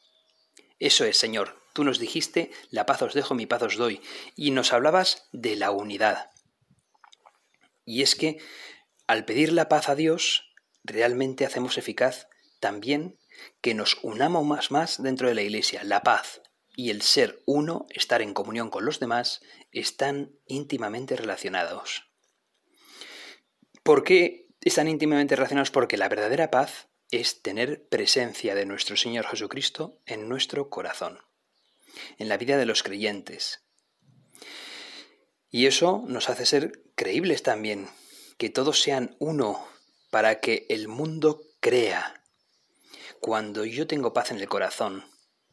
Eso 0.77 1.05
es, 1.05 1.15
Señor, 1.15 1.57
tú 1.71 1.85
nos 1.85 1.99
dijiste, 1.99 2.51
la 2.69 2.85
paz 2.85 3.01
os 3.01 3.13
dejo, 3.13 3.33
mi 3.33 3.45
paz 3.45 3.61
os 3.61 3.77
doy, 3.77 4.01
y 4.35 4.51
nos 4.51 4.73
hablabas 4.73 5.29
de 5.31 5.55
la 5.55 5.71
unidad. 5.71 6.31
Y 7.85 8.01
es 8.01 8.15
que, 8.15 8.39
al 9.07 9.23
pedir 9.23 9.53
la 9.53 9.69
paz 9.69 9.87
a 9.87 9.95
Dios, 9.95 10.51
realmente 10.83 11.45
hacemos 11.45 11.77
eficaz 11.77 12.27
también 12.59 13.17
que 13.61 13.73
nos 13.73 13.99
unamos 14.03 14.45
más 14.45 14.69
más 14.69 15.01
dentro 15.01 15.29
de 15.29 15.35
la 15.35 15.43
Iglesia. 15.43 15.85
La 15.85 16.03
paz 16.03 16.41
y 16.75 16.89
el 16.89 17.03
ser 17.03 17.41
uno, 17.45 17.85
estar 17.91 18.21
en 18.21 18.33
comunión 18.33 18.69
con 18.69 18.83
los 18.83 18.99
demás, 18.99 19.39
están 19.71 20.33
íntimamente 20.45 21.15
relacionados. 21.15 22.11
¿Por 23.81 24.03
qué 24.03 24.50
están 24.69 24.87
íntimamente 24.87 25.35
relacionados 25.35 25.71
porque 25.71 25.97
la 25.97 26.09
verdadera 26.09 26.51
paz 26.51 26.87
es 27.11 27.41
tener 27.41 27.87
presencia 27.87 28.55
de 28.55 28.65
nuestro 28.65 28.95
Señor 28.95 29.25
Jesucristo 29.27 29.99
en 30.05 30.29
nuestro 30.29 30.69
corazón, 30.69 31.19
en 32.17 32.29
la 32.29 32.37
vida 32.37 32.57
de 32.57 32.65
los 32.65 32.83
creyentes. 32.83 33.63
Y 35.49 35.65
eso 35.65 36.03
nos 36.07 36.29
hace 36.29 36.45
ser 36.45 36.83
creíbles 36.95 37.43
también, 37.43 37.89
que 38.37 38.49
todos 38.49 38.81
sean 38.81 39.17
uno 39.19 39.67
para 40.09 40.39
que 40.39 40.65
el 40.69 40.87
mundo 40.87 41.41
crea. 41.59 42.23
Cuando 43.19 43.65
yo 43.65 43.87
tengo 43.87 44.13
paz 44.13 44.31
en 44.31 44.39
el 44.39 44.47
corazón, 44.47 45.03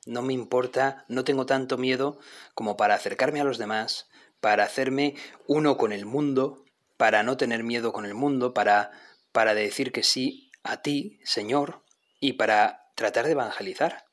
no 0.06 0.22
me 0.22 0.32
importa, 0.32 1.04
no 1.08 1.24
tengo 1.24 1.44
tanto 1.44 1.76
miedo 1.76 2.18
como 2.54 2.76
para 2.76 2.94
acercarme 2.94 3.40
a 3.40 3.44
los 3.44 3.58
demás, 3.58 4.08
para 4.40 4.64
hacerme 4.64 5.16
uno 5.46 5.76
con 5.76 5.92
el 5.92 6.06
mundo, 6.06 6.64
para 6.98 7.22
no 7.22 7.38
tener 7.38 7.64
miedo 7.64 7.94
con 7.94 8.04
el 8.04 8.12
mundo, 8.12 8.52
para, 8.52 8.90
para 9.32 9.54
decir 9.54 9.92
que 9.92 10.02
sí 10.02 10.50
a 10.62 10.82
ti, 10.82 11.20
Señor, 11.24 11.82
y 12.20 12.34
para 12.34 12.90
tratar 12.94 13.24
de 13.24 13.32
evangelizar. 13.32 14.04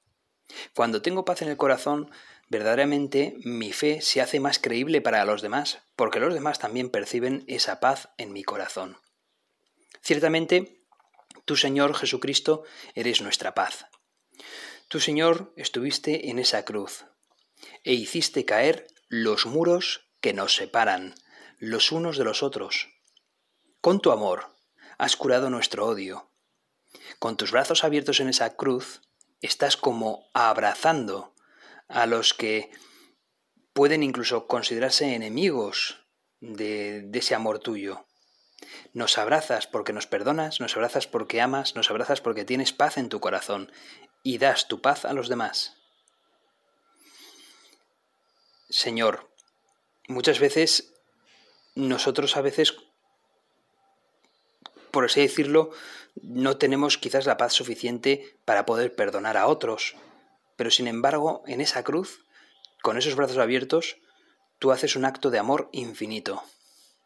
Cuando 0.73 1.01
tengo 1.01 1.25
paz 1.25 1.41
en 1.41 1.49
el 1.49 1.57
corazón, 1.57 2.11
verdaderamente 2.47 3.35
mi 3.43 3.73
fe 3.73 4.01
se 4.01 4.21
hace 4.21 4.39
más 4.39 4.59
creíble 4.59 5.01
para 5.01 5.25
los 5.25 5.41
demás, 5.41 5.79
porque 5.95 6.19
los 6.19 6.33
demás 6.33 6.59
también 6.59 6.89
perciben 6.89 7.43
esa 7.47 7.79
paz 7.79 8.09
en 8.17 8.31
mi 8.31 8.43
corazón. 8.43 8.97
Ciertamente, 10.01 10.83
tú, 11.45 11.55
Señor 11.55 11.95
Jesucristo, 11.95 12.63
eres 12.93 13.21
nuestra 13.21 13.55
paz. 13.55 13.87
Tú, 14.87 14.99
Señor, 14.99 15.51
estuviste 15.57 16.29
en 16.29 16.37
esa 16.37 16.63
cruz 16.63 17.05
e 17.83 17.93
hiciste 17.93 18.45
caer 18.45 18.85
los 19.07 19.47
muros 19.47 20.07
que 20.21 20.33
nos 20.33 20.53
separan, 20.53 21.15
los 21.59 21.91
unos 21.91 22.17
de 22.17 22.23
los 22.23 22.43
otros. 22.43 22.89
Con 23.81 23.99
tu 23.99 24.11
amor 24.11 24.49
has 24.97 25.15
curado 25.15 25.49
nuestro 25.49 25.85
odio. 25.85 26.29
Con 27.19 27.37
tus 27.37 27.51
brazos 27.51 27.83
abiertos 27.83 28.19
en 28.19 28.29
esa 28.29 28.55
cruz, 28.55 29.01
estás 29.41 29.77
como 29.77 30.29
abrazando 30.33 31.33
a 31.87 32.05
los 32.05 32.33
que 32.33 32.71
pueden 33.73 34.03
incluso 34.03 34.47
considerarse 34.47 35.13
enemigos 35.13 36.05
de, 36.39 37.09
ese 37.13 37.35
amor 37.35 37.59
tuyo. 37.59 38.05
Nos 38.93 39.17
abrazas 39.17 39.67
porque 39.67 39.93
nos 39.93 40.07
perdonas, 40.07 40.59
nos 40.59 40.75
abrazas 40.75 41.07
porque 41.07 41.41
amas, 41.41 41.75
nos 41.75 41.91
abrazas 41.91 42.21
porque 42.21 42.45
tienes 42.45 42.73
paz 42.73 42.97
en 42.97 43.09
tu 43.09 43.19
corazón 43.19 43.71
y 44.23 44.37
das 44.37 44.67
tu 44.67 44.81
paz 44.81 45.05
a 45.05 45.13
los 45.13 45.29
demás. 45.29 45.75
Señor, 48.69 49.29
muchas 50.07 50.39
veces 50.39 50.94
nosotros 51.75 52.37
a 52.37 52.41
veces, 52.41 52.75
por 54.91 55.05
así 55.05 55.21
decirlo, 55.21 55.71
no 56.21 56.57
tenemos 56.57 56.97
quizás 56.97 57.25
la 57.25 57.37
paz 57.37 57.53
suficiente 57.53 58.37
para 58.45 58.65
poder 58.65 58.95
perdonar 58.95 59.37
a 59.37 59.47
otros, 59.47 59.95
pero 60.55 60.71
sin 60.71 60.87
embargo, 60.87 61.43
en 61.47 61.61
esa 61.61 61.83
cruz, 61.83 62.25
con 62.81 62.97
esos 62.97 63.15
brazos 63.15 63.37
abiertos, 63.37 63.97
tú 64.59 64.71
haces 64.71 64.95
un 64.95 65.05
acto 65.05 65.29
de 65.29 65.39
amor 65.39 65.69
infinito. 65.73 66.43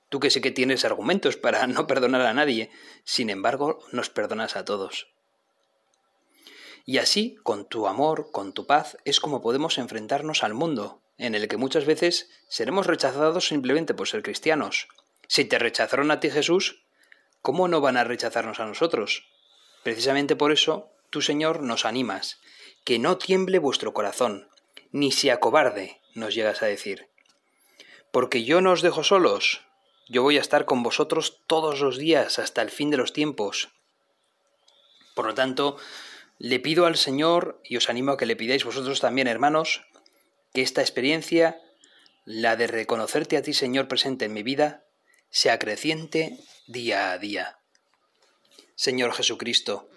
Tú 0.09 0.19
que 0.19 0.29
sé 0.29 0.41
que 0.41 0.51
tienes 0.51 0.85
argumentos 0.85 1.37
para 1.37 1.65
no 1.67 1.87
perdonar 1.87 2.21
a 2.21 2.33
nadie, 2.33 2.71
sin 3.03 3.29
embargo 3.29 3.79
nos 3.91 4.09
perdonas 4.09 4.55
a 4.55 4.65
todos. 4.65 5.07
Y 6.85 6.97
así, 6.97 7.35
con 7.43 7.67
tu 7.67 7.87
amor, 7.87 8.31
con 8.31 8.53
tu 8.53 8.65
paz, 8.65 8.97
es 9.05 9.19
como 9.19 9.41
podemos 9.41 9.77
enfrentarnos 9.77 10.43
al 10.43 10.55
mundo, 10.55 11.01
en 11.19 11.35
el 11.35 11.47
que 11.47 11.57
muchas 11.57 11.85
veces 11.85 12.29
seremos 12.47 12.87
rechazados 12.87 13.47
simplemente 13.47 13.93
por 13.93 14.07
ser 14.07 14.23
cristianos. 14.23 14.87
Si 15.27 15.45
te 15.45 15.59
rechazaron 15.59 16.09
a 16.09 16.19
ti 16.19 16.31
Jesús, 16.31 16.81
¿cómo 17.41 17.67
no 17.67 17.81
van 17.81 17.97
a 17.97 18.03
rechazarnos 18.03 18.59
a 18.59 18.65
nosotros? 18.65 19.27
Precisamente 19.83 20.35
por 20.35 20.51
eso, 20.51 20.89
tú 21.09 21.21
Señor 21.21 21.61
nos 21.61 21.85
animas, 21.85 22.39
que 22.85 22.97
no 22.97 23.17
tiemble 23.17 23.59
vuestro 23.59 23.93
corazón, 23.93 24.49
ni 24.91 25.11
se 25.11 25.31
acobarde, 25.31 26.01
nos 26.15 26.33
llegas 26.33 26.63
a 26.63 26.67
decir. 26.67 27.09
Porque 28.11 28.43
yo 28.43 28.61
no 28.61 28.71
os 28.71 28.81
dejo 28.81 29.03
solos, 29.03 29.61
yo 30.07 30.23
voy 30.23 30.37
a 30.37 30.41
estar 30.41 30.65
con 30.65 30.81
vosotros 30.81 31.41
todos 31.45 31.81
los 31.81 31.97
días 31.97 32.39
hasta 32.39 32.61
el 32.61 32.71
fin 32.71 32.89
de 32.89 32.97
los 32.97 33.13
tiempos. 33.13 33.69
Por 35.13 35.25
lo 35.25 35.33
tanto, 35.35 35.77
le 36.39 36.59
pido 36.59 36.85
al 36.85 36.95
Señor, 36.95 37.59
y 37.63 37.75
os 37.77 37.89
animo 37.89 38.13
a 38.13 38.17
que 38.17 38.25
le 38.25 38.37
pidáis 38.37 38.63
vosotros 38.63 39.01
también, 39.01 39.27
hermanos, 39.27 39.83
que 40.53 40.61
esta 40.61 40.81
experiencia, 40.81 41.61
la 42.25 42.55
de 42.55 42.67
reconocerte 42.67 43.37
a 43.37 43.41
ti, 43.41 43.53
Señor, 43.53 43.87
presente 43.87 44.25
en 44.25 44.33
mi 44.33 44.43
vida, 44.43 44.85
sea 45.29 45.59
creciente 45.59 46.37
día 46.67 47.11
a 47.11 47.17
día. 47.17 47.59
Señor 48.75 49.13
Jesucristo, 49.13 49.89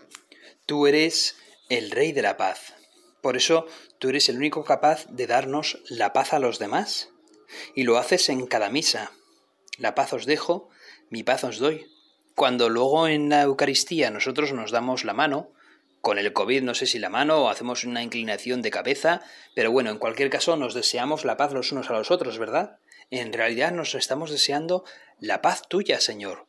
tú 0.67 0.87
eres 0.87 1.37
el 1.69 1.91
Rey 1.91 2.13
de 2.13 2.23
la 2.23 2.37
paz. 2.37 2.75
Por 3.23 3.37
eso 3.37 3.67
tú 3.99 4.09
eres 4.09 4.29
el 4.29 4.37
único 4.37 4.65
capaz 4.65 5.07
de 5.09 5.27
darnos 5.27 5.81
la 5.89 6.13
paz 6.13 6.33
a 6.33 6.39
los 6.39 6.59
demás. 6.59 7.11
Y 7.75 7.85
lo 7.85 7.99
haces 7.99 8.29
en 8.29 8.47
cada 8.47 8.71
misa, 8.71 9.13
la 9.79 9.95
paz 9.95 10.13
os 10.13 10.27
dejo, 10.27 10.69
mi 11.11 11.23
paz 11.23 11.45
os 11.45 11.59
doy. 11.59 11.87
Cuando 12.35 12.69
luego 12.69 13.09
en 13.09 13.29
la 13.29 13.43
Eucaristía 13.43 14.11
nosotros 14.11 14.53
nos 14.53 14.71
damos 14.71 15.05
la 15.05 15.13
mano, 15.13 15.53
con 16.03 16.19
el 16.19 16.33
COVID 16.33 16.63
no 16.63 16.75
sé 16.75 16.87
si 16.87 16.99
la 16.99 17.09
mano 17.09 17.39
o 17.39 17.49
hacemos 17.49 17.85
una 17.85 18.03
inclinación 18.03 18.61
de 18.61 18.73
cabeza, 18.73 19.23
pero 19.55 19.71
bueno, 19.71 19.91
en 19.91 19.99
cualquier 19.99 20.29
caso 20.31 20.57
nos 20.57 20.75
deseamos 20.75 21.25
la 21.25 21.37
paz 21.37 21.53
los 21.53 21.73
unos 21.73 21.89
a 21.89 21.95
los 21.95 22.11
otros, 22.11 22.39
¿verdad? 22.39 22.79
En 23.11 23.33
realidad 23.33 23.73
nos 23.73 23.95
estamos 23.95 24.31
deseando 24.31 24.85
la 25.21 25.41
paz 25.41 25.63
tuya, 25.69 26.01
Señor. 26.01 26.45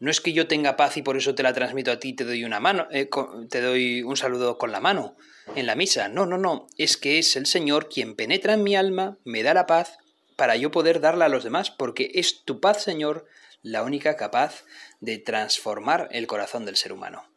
No 0.00 0.10
es 0.10 0.20
que 0.20 0.32
yo 0.32 0.48
tenga 0.48 0.76
paz 0.76 0.96
y 0.96 1.02
por 1.02 1.16
eso 1.18 1.34
te 1.34 1.42
la 1.42 1.52
transmito 1.52 1.92
a 1.92 2.00
ti 2.00 2.14
te 2.14 2.24
doy 2.24 2.44
una 2.44 2.60
mano, 2.60 2.88
eh, 2.90 3.08
te 3.50 3.60
doy 3.60 4.02
un 4.02 4.16
saludo 4.16 4.56
con 4.58 4.72
la 4.72 4.80
mano 4.80 5.16
en 5.54 5.66
la 5.66 5.76
misa. 5.76 6.08
No, 6.08 6.24
no, 6.24 6.38
no. 6.38 6.66
Es 6.78 6.96
que 6.96 7.18
es 7.18 7.36
el 7.36 7.46
Señor 7.46 7.90
quien 7.90 8.16
penetra 8.16 8.54
en 8.54 8.62
mi 8.62 8.74
alma, 8.74 9.18
me 9.24 9.42
da 9.42 9.52
la 9.54 9.66
paz 9.66 9.98
para 10.34 10.56
yo 10.56 10.70
poder 10.70 11.00
darla 11.00 11.26
a 11.26 11.28
los 11.28 11.44
demás, 11.44 11.70
porque 11.70 12.10
es 12.14 12.42
tu 12.44 12.58
paz, 12.58 12.82
Señor, 12.82 13.26
la 13.62 13.82
única 13.82 14.16
capaz 14.16 14.64
de 15.00 15.18
transformar 15.18 16.08
el 16.10 16.26
corazón 16.26 16.64
del 16.64 16.76
ser 16.76 16.92
humano. 16.92 17.33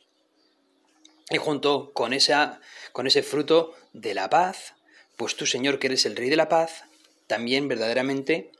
Y 1.29 1.38
junto 1.38 1.91
con, 1.93 2.13
esa, 2.13 2.62
con 2.93 3.07
ese 3.07 3.24
fruto 3.24 3.74
de 3.93 4.13
la 4.13 4.29
paz, 4.29 4.75
pues 5.17 5.36
tú, 5.36 5.46
Señor, 5.46 5.79
que 5.79 5.88
eres 5.88 6.05
el 6.05 6.15
Rey 6.15 6.29
de 6.29 6.36
la 6.36 6.48
paz, 6.48 6.84
también 7.27 7.67
verdaderamente 7.67 8.51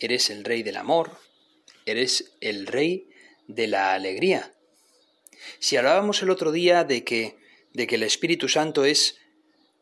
eres 0.00 0.30
el 0.30 0.44
Rey 0.44 0.62
del 0.62 0.76
amor, 0.76 1.18
eres 1.86 2.32
el 2.40 2.66
Rey 2.66 3.08
de 3.46 3.68
la 3.68 3.94
alegría. 3.94 4.52
Si 5.58 5.76
hablábamos 5.76 6.22
el 6.22 6.30
otro 6.30 6.52
día 6.52 6.84
de 6.84 7.04
que, 7.04 7.36
de 7.72 7.86
que 7.86 7.94
el 7.94 8.02
Espíritu 8.02 8.48
Santo 8.48 8.84
es 8.84 9.18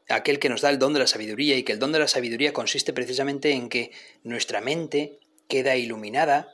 aquel 0.08 0.38
que 0.38 0.48
nos 0.48 0.60
da 0.60 0.70
el 0.70 0.78
don 0.78 0.92
de 0.92 1.00
la 1.00 1.06
sabiduría 1.06 1.56
y 1.56 1.62
que 1.62 1.72
el 1.72 1.78
don 1.78 1.92
de 1.92 1.98
la 1.98 2.08
sabiduría 2.08 2.52
consiste 2.52 2.92
precisamente 2.92 3.52
en 3.52 3.68
que 3.68 3.90
nuestra 4.22 4.60
mente 4.60 5.18
queda 5.48 5.76
iluminada 5.76 6.48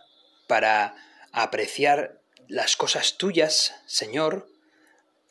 para 0.46 0.94
apreciar 1.32 2.20
las 2.48 2.76
cosas 2.76 3.16
tuyas, 3.16 3.74
Señor, 3.86 4.48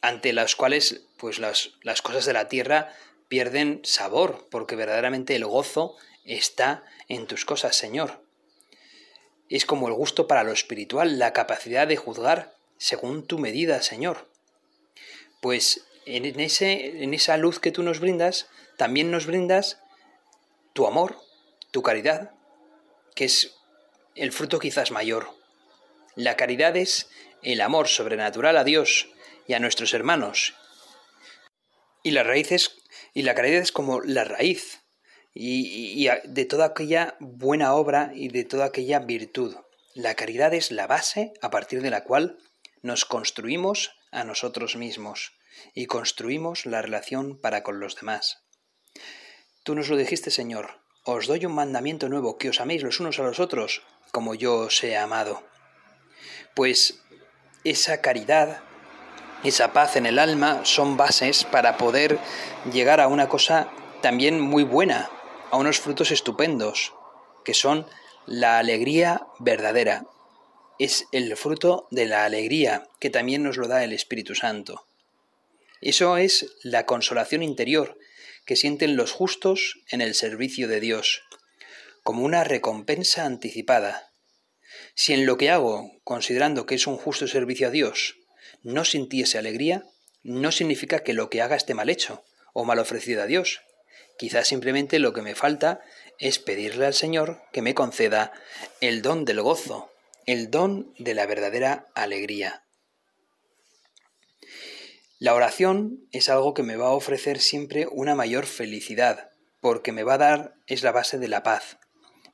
ante 0.03 0.33
las 0.33 0.57
cuales 0.57 1.05
pues 1.17 1.39
las, 1.39 1.71
las 1.81 2.01
cosas 2.01 2.25
de 2.25 2.33
la 2.33 2.49
tierra 2.49 2.93
pierden 3.29 3.79
sabor, 3.85 4.49
porque 4.51 4.75
verdaderamente 4.75 5.33
el 5.33 5.45
gozo 5.45 5.95
está 6.25 6.83
en 7.07 7.25
tus 7.25 7.45
cosas, 7.45 7.77
Señor. 7.77 8.21
Es 9.47 9.65
como 9.65 9.87
el 9.87 9.93
gusto 9.93 10.27
para 10.27 10.43
lo 10.43 10.51
espiritual, 10.51 11.19
la 11.19 11.31
capacidad 11.31 11.87
de 11.87 11.95
juzgar 11.95 12.53
según 12.77 13.25
tu 13.25 13.39
medida, 13.39 13.81
Señor. 13.81 14.27
Pues 15.41 15.85
en, 16.05 16.37
ese, 16.37 17.01
en 17.01 17.13
esa 17.13 17.37
luz 17.37 17.61
que 17.61 17.71
tú 17.71 17.81
nos 17.81 18.01
brindas, 18.01 18.49
también 18.75 19.09
nos 19.09 19.25
brindas 19.25 19.79
tu 20.73 20.85
amor, 20.85 21.17
tu 21.71 21.81
caridad, 21.81 22.31
que 23.15 23.23
es 23.23 23.55
el 24.15 24.33
fruto 24.33 24.59
quizás 24.59 24.91
mayor. 24.91 25.29
La 26.15 26.35
caridad 26.35 26.75
es 26.75 27.09
el 27.41 27.61
amor 27.61 27.87
sobrenatural 27.87 28.57
a 28.57 28.65
Dios 28.65 29.12
y 29.47 29.53
a 29.53 29.59
nuestros 29.59 29.93
hermanos. 29.93 30.55
Y 32.03 32.11
la 32.11 32.23
raíz 32.23 32.51
es, 32.51 32.77
y 33.13 33.23
la 33.23 33.35
caridad 33.35 33.61
es 33.61 33.71
como 33.71 34.01
la 34.01 34.23
raíz 34.23 34.81
y, 35.33 36.05
y 36.05 36.09
de 36.25 36.45
toda 36.45 36.65
aquella 36.65 37.15
buena 37.19 37.73
obra 37.73 38.11
y 38.13 38.29
de 38.29 38.43
toda 38.43 38.65
aquella 38.65 38.99
virtud. 38.99 39.55
La 39.93 40.15
caridad 40.15 40.53
es 40.53 40.71
la 40.71 40.87
base 40.87 41.33
a 41.41 41.49
partir 41.49 41.81
de 41.81 41.89
la 41.89 42.03
cual 42.03 42.37
nos 42.81 43.05
construimos 43.05 43.91
a 44.11 44.23
nosotros 44.23 44.75
mismos 44.75 45.33
y 45.73 45.85
construimos 45.85 46.65
la 46.65 46.81
relación 46.81 47.39
para 47.39 47.63
con 47.63 47.79
los 47.79 47.95
demás. 47.95 48.43
Tú 49.63 49.75
nos 49.75 49.87
lo 49.89 49.97
dijiste, 49.97 50.31
Señor, 50.31 50.81
os 51.05 51.27
doy 51.27 51.45
un 51.45 51.53
mandamiento 51.53 52.09
nuevo, 52.09 52.37
que 52.37 52.49
os 52.49 52.61
améis 52.61 52.83
los 52.83 52.99
unos 52.99 53.19
a 53.19 53.23
los 53.23 53.39
otros, 53.39 53.81
como 54.11 54.35
yo 54.35 54.55
os 54.55 54.83
he 54.83 54.97
amado. 54.97 55.43
Pues 56.55 57.01
esa 57.63 58.01
caridad, 58.01 58.63
esa 59.43 59.73
paz 59.73 59.97
en 59.97 60.05
el 60.05 60.19
alma 60.19 60.61
son 60.63 60.95
bases 60.95 61.43
para 61.43 61.77
poder 61.77 62.17
llegar 62.71 63.01
a 63.01 63.07
una 63.07 63.27
cosa 63.27 63.71
también 64.01 64.39
muy 64.39 64.63
buena, 64.63 65.09
a 65.51 65.57
unos 65.57 65.79
frutos 65.79 66.11
estupendos, 66.11 66.93
que 67.43 67.53
son 67.53 67.85
la 68.25 68.57
alegría 68.57 69.27
verdadera. 69.39 70.05
Es 70.79 71.07
el 71.11 71.35
fruto 71.35 71.87
de 71.91 72.05
la 72.05 72.25
alegría 72.25 72.87
que 72.99 73.09
también 73.09 73.43
nos 73.43 73.57
lo 73.57 73.67
da 73.67 73.83
el 73.83 73.93
Espíritu 73.93 74.33
Santo. 74.33 74.87
Eso 75.81 76.15
es 76.17 76.55
la 76.63 76.85
consolación 76.85 77.43
interior 77.43 77.97
que 78.45 78.55
sienten 78.55 78.95
los 78.95 79.11
justos 79.11 79.79
en 79.89 79.99
el 80.01 80.15
servicio 80.15 80.67
de 80.67 80.79
Dios, 80.79 81.23
como 82.03 82.23
una 82.23 82.43
recompensa 82.43 83.25
anticipada. 83.25 84.11
Si 84.95 85.13
en 85.13 85.25
lo 85.25 85.37
que 85.37 85.49
hago, 85.49 85.91
considerando 86.03 86.65
que 86.65 86.75
es 86.75 86.87
un 86.87 86.97
justo 86.97 87.27
servicio 87.27 87.67
a 87.67 87.71
Dios, 87.71 88.22
no 88.63 88.85
sintiese 88.85 89.37
alegría, 89.37 89.85
no 90.23 90.51
significa 90.51 91.03
que 91.03 91.13
lo 91.13 91.29
que 91.29 91.41
haga 91.41 91.55
esté 91.55 91.73
mal 91.73 91.89
hecho 91.89 92.23
o 92.53 92.65
mal 92.65 92.79
ofrecido 92.79 93.21
a 93.21 93.25
Dios. 93.25 93.61
Quizás 94.17 94.47
simplemente 94.47 94.99
lo 94.99 95.13
que 95.13 95.21
me 95.21 95.35
falta 95.35 95.81
es 96.17 96.39
pedirle 96.39 96.85
al 96.85 96.93
Señor 96.93 97.41
que 97.51 97.61
me 97.61 97.75
conceda 97.75 98.31
el 98.79 99.01
don 99.01 99.25
del 99.25 99.41
gozo, 99.41 99.91
el 100.25 100.49
don 100.49 100.93
de 100.97 101.13
la 101.13 101.25
verdadera 101.25 101.87
alegría. 101.95 102.63
La 105.19 105.33
oración 105.33 106.07
es 106.11 106.29
algo 106.29 106.53
que 106.53 106.63
me 106.63 106.75
va 106.75 106.87
a 106.87 106.93
ofrecer 106.93 107.39
siempre 107.39 107.87
una 107.89 108.15
mayor 108.15 108.45
felicidad, 108.45 109.29
porque 109.61 109.91
me 109.91 110.03
va 110.03 110.15
a 110.15 110.17
dar, 110.17 110.53
es 110.67 110.83
la 110.83 110.91
base 110.91 111.17
de 111.17 111.29
la 111.29 111.43
paz, 111.43 111.77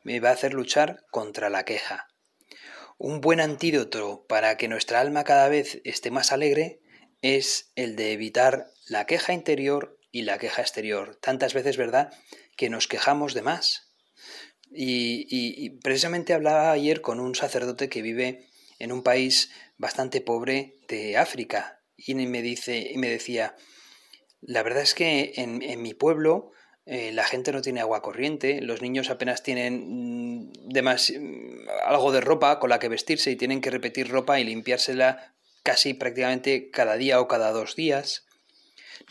me 0.03 0.19
va 0.19 0.29
a 0.29 0.33
hacer 0.33 0.53
luchar 0.53 1.05
contra 1.11 1.49
la 1.49 1.65
queja. 1.65 2.07
Un 3.01 3.21
buen 3.21 3.39
antídoto 3.39 4.25
para 4.27 4.57
que 4.57 4.67
nuestra 4.67 4.99
alma 4.99 5.23
cada 5.23 5.47
vez 5.47 5.79
esté 5.85 6.11
más 6.11 6.33
alegre 6.33 6.81
es 7.21 7.71
el 7.75 7.95
de 7.95 8.11
evitar 8.11 8.73
la 8.87 9.05
queja 9.05 9.31
interior 9.31 9.97
y 10.11 10.23
la 10.23 10.37
queja 10.37 10.61
exterior. 10.61 11.17
Tantas 11.21 11.53
veces, 11.53 11.77
¿verdad?, 11.77 12.11
que 12.57 12.69
nos 12.69 12.89
quejamos 12.89 13.33
de 13.33 13.41
más. 13.41 13.93
Y, 14.69 15.69
precisamente 15.81 16.33
hablaba 16.33 16.73
ayer 16.73 16.99
con 16.99 17.21
un 17.21 17.35
sacerdote 17.35 17.87
que 17.87 18.01
vive 18.01 18.49
en 18.79 18.91
un 18.91 19.01
país 19.01 19.49
bastante 19.77 20.19
pobre 20.19 20.75
de 20.89 21.15
África, 21.15 21.81
y 21.95 22.15
me, 22.15 22.41
dice, 22.41 22.89
y 22.91 22.97
me 22.97 23.09
decía, 23.09 23.55
la 24.41 24.61
verdad 24.61 24.83
es 24.83 24.93
que 24.93 25.31
en 25.37 25.81
mi 25.81 25.93
pueblo 25.93 26.51
eh, 26.91 27.11
la 27.11 27.23
gente 27.23 27.51
no 27.51 27.61
tiene 27.61 27.81
agua 27.81 28.01
corriente, 28.01 28.61
los 28.61 28.81
niños 28.81 29.11
apenas 29.11 29.43
tienen 29.43 30.47
mm, 30.47 30.51
mm, 30.73 31.67
algo 31.85 32.11
de 32.11 32.19
ropa 32.19 32.57
con 32.57 32.71
la 32.71 32.79
que 32.79 32.89
vestirse 32.89 33.29
y 33.29 33.35
tienen 33.35 33.61
que 33.61 33.69
repetir 33.69 34.09
ropa 34.09 34.39
y 34.39 34.43
limpiársela 34.43 35.35
casi 35.61 35.93
prácticamente 35.93 36.71
cada 36.71 36.97
día 36.97 37.21
o 37.21 37.27
cada 37.27 37.51
dos 37.51 37.75
días. 37.75 38.25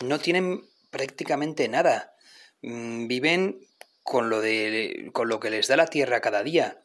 No 0.02 0.18
tienen 0.18 0.64
prácticamente 0.90 1.68
nada. 1.68 2.16
Mm, 2.62 3.06
viven 3.06 3.60
con 4.02 4.28
lo, 4.28 4.40
de, 4.40 5.10
con 5.12 5.28
lo 5.28 5.38
que 5.38 5.50
les 5.50 5.68
da 5.68 5.76
la 5.76 5.86
tierra 5.86 6.20
cada 6.20 6.42
día. 6.42 6.80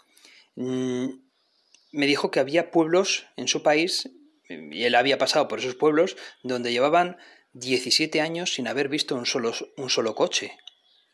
Me 0.55 2.05
dijo 2.05 2.29
que 2.29 2.39
había 2.39 2.69
pueblos 2.69 3.25
en 3.35 3.47
su 3.47 3.63
país 3.63 4.11
y 4.47 4.83
él 4.83 4.93
había 4.93 5.17
pasado 5.17 5.47
por 5.47 5.57
esos 5.57 5.73
pueblos 5.73 6.17
donde 6.43 6.71
llevaban 6.71 7.17
17 7.53 8.21
años 8.21 8.53
sin 8.53 8.67
haber 8.67 8.89
visto 8.89 9.15
un 9.15 9.25
solo, 9.25 9.53
un 9.77 9.89
solo 9.89 10.13
coche. 10.13 10.55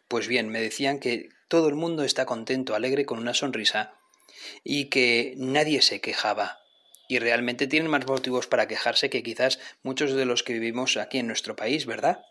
Pues 0.09 0.27
bien, 0.27 0.49
me 0.49 0.59
decían 0.59 0.99
que 0.99 1.29
todo 1.47 1.69
el 1.69 1.75
mundo 1.75 2.03
está 2.03 2.25
contento, 2.25 2.73
alegre, 2.75 3.05
con 3.05 3.19
una 3.19 3.35
sonrisa, 3.35 3.93
y 4.63 4.85
que 4.85 5.35
nadie 5.37 5.83
se 5.83 6.01
quejaba. 6.01 6.59
Y 7.07 7.19
realmente 7.19 7.67
tienen 7.67 7.91
más 7.91 8.07
motivos 8.07 8.47
para 8.47 8.67
quejarse 8.67 9.11
que 9.11 9.21
quizás 9.21 9.59
muchos 9.83 10.13
de 10.13 10.25
los 10.25 10.41
que 10.41 10.53
vivimos 10.53 10.97
aquí 10.97 11.19
en 11.19 11.27
nuestro 11.27 11.55
país, 11.55 11.85
¿verdad? 11.85 12.23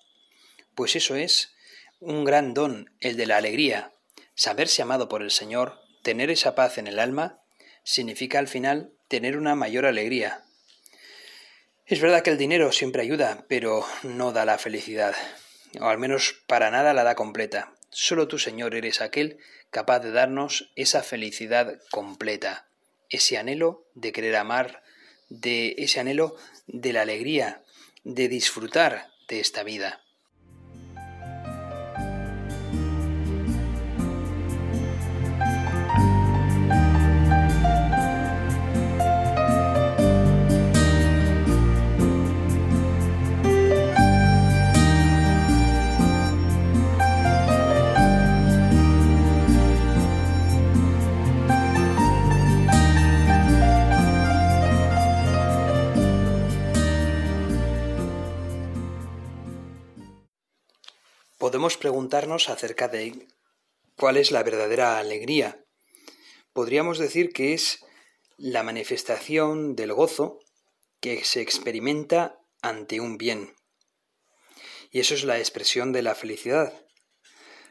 Pues 0.74 0.96
eso 0.96 1.14
es 1.14 1.54
un 2.00 2.24
gran 2.24 2.52
don, 2.52 2.90
el 2.98 3.16
de 3.16 3.26
la 3.26 3.36
alegría. 3.36 3.92
Saberse 4.34 4.82
amado 4.82 5.08
por 5.08 5.22
el 5.22 5.30
Señor, 5.30 5.80
tener 6.02 6.30
esa 6.30 6.56
paz 6.56 6.78
en 6.78 6.88
el 6.88 6.98
alma, 6.98 7.42
significa 7.84 8.40
al 8.40 8.48
final 8.48 8.92
tener 9.06 9.36
una 9.36 9.54
mayor 9.54 9.86
alegría. 9.86 10.42
Es 11.86 12.00
verdad 12.00 12.22
que 12.22 12.30
el 12.30 12.38
dinero 12.38 12.72
siempre 12.72 13.02
ayuda, 13.02 13.46
pero 13.48 13.86
no 14.02 14.32
da 14.32 14.44
la 14.44 14.58
felicidad, 14.58 15.14
o 15.80 15.86
al 15.86 15.98
menos 15.98 16.42
para 16.46 16.70
nada 16.70 16.94
la 16.94 17.04
da 17.04 17.14
completa. 17.14 17.72
Solo 17.90 18.28
tú, 18.28 18.38
Señor, 18.38 18.74
eres 18.74 19.00
aquel 19.00 19.38
capaz 19.70 20.00
de 20.00 20.12
darnos 20.12 20.70
esa 20.76 21.02
felicidad 21.02 21.80
completa, 21.90 22.68
ese 23.10 23.38
anhelo 23.38 23.86
de 23.94 24.12
querer 24.12 24.36
amar, 24.36 24.82
de 25.28 25.74
ese 25.78 26.00
anhelo 26.00 26.36
de 26.66 26.92
la 26.92 27.02
alegría, 27.02 27.62
de 28.04 28.28
disfrutar 28.28 29.08
de 29.28 29.40
esta 29.40 29.62
vida. 29.62 30.02
Podemos 61.58 61.76
preguntarnos 61.76 62.50
acerca 62.50 62.86
de 62.86 63.26
cuál 63.96 64.16
es 64.16 64.30
la 64.30 64.44
verdadera 64.44 65.00
alegría. 65.00 65.64
Podríamos 66.52 66.98
decir 66.98 67.32
que 67.32 67.52
es 67.52 67.84
la 68.36 68.62
manifestación 68.62 69.74
del 69.74 69.92
gozo 69.92 70.38
que 71.00 71.24
se 71.24 71.40
experimenta 71.40 72.38
ante 72.62 73.00
un 73.00 73.18
bien. 73.18 73.56
Y 74.92 75.00
eso 75.00 75.14
es 75.14 75.24
la 75.24 75.40
expresión 75.40 75.90
de 75.90 76.02
la 76.02 76.14
felicidad. 76.14 76.72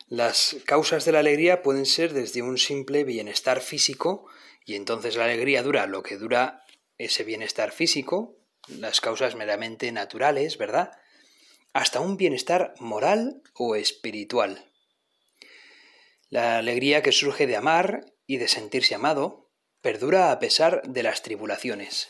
Las 0.10 0.58
causas 0.66 1.06
de 1.06 1.14
la 1.14 1.20
alegría 1.20 1.62
pueden 1.62 1.86
ser 1.86 2.12
desde 2.12 2.42
un 2.42 2.58
simple 2.58 3.06
bienestar 3.06 3.62
físico, 3.62 4.30
y 4.66 4.76
entonces 4.76 5.16
la 5.16 5.24
alegría 5.24 5.64
dura 5.64 5.88
lo 5.88 6.04
que 6.04 6.18
dura 6.18 6.66
ese 6.98 7.24
bienestar 7.24 7.72
físico, 7.72 8.36
las 8.68 9.00
causas 9.00 9.36
meramente 9.36 9.94
naturales, 9.94 10.58
¿verdad? 10.58 10.92
Hasta 11.78 12.00
un 12.00 12.18
bienestar 12.18 12.74
moral 12.80 13.44
o 13.54 13.76
espiritual. 13.76 14.66
La 16.32 16.58
alegría 16.58 17.04
que 17.04 17.12
surge 17.12 17.46
de 17.46 17.56
amar 17.56 18.04
y 18.26 18.38
de 18.38 18.48
sentirse 18.48 18.96
amado 18.96 19.52
perdura 19.80 20.32
a 20.32 20.40
pesar 20.40 20.82
de 20.88 21.04
las 21.04 21.22
tribulaciones. 21.22 22.10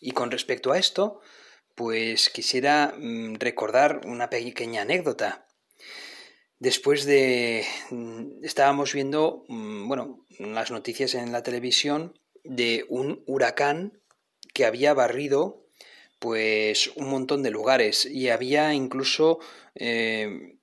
Y 0.00 0.10
con 0.10 0.32
respecto 0.32 0.72
a 0.72 0.78
esto, 0.78 1.20
pues 1.76 2.28
quisiera 2.28 2.92
mm, 2.98 3.36
recordar 3.36 4.00
una 4.04 4.30
pequeña 4.30 4.82
anécdota. 4.82 5.46
Después 6.58 7.04
de... 7.04 7.64
Mm, 7.90 8.44
estábamos 8.44 8.94
viendo, 8.94 9.44
mm, 9.46 9.86
bueno, 9.86 10.26
las 10.40 10.72
noticias 10.72 11.14
en 11.14 11.30
la 11.30 11.44
televisión 11.44 12.18
de 12.42 12.84
un 12.88 13.22
huracán 13.28 14.02
que 14.52 14.64
había 14.66 14.92
barrido 14.92 15.63
pues 16.24 16.90
un 16.96 17.10
montón 17.10 17.42
de 17.42 17.50
lugares. 17.50 18.06
Y 18.06 18.30
había 18.30 18.72
incluso 18.72 19.40
eh, 19.74 20.56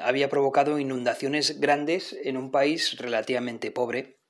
había 0.00 0.30
provocado 0.30 0.78
inundaciones 0.78 1.60
grandes 1.60 2.16
en 2.24 2.38
un 2.38 2.50
país 2.50 2.96
relativamente 2.96 3.70
pobre. 3.70 4.22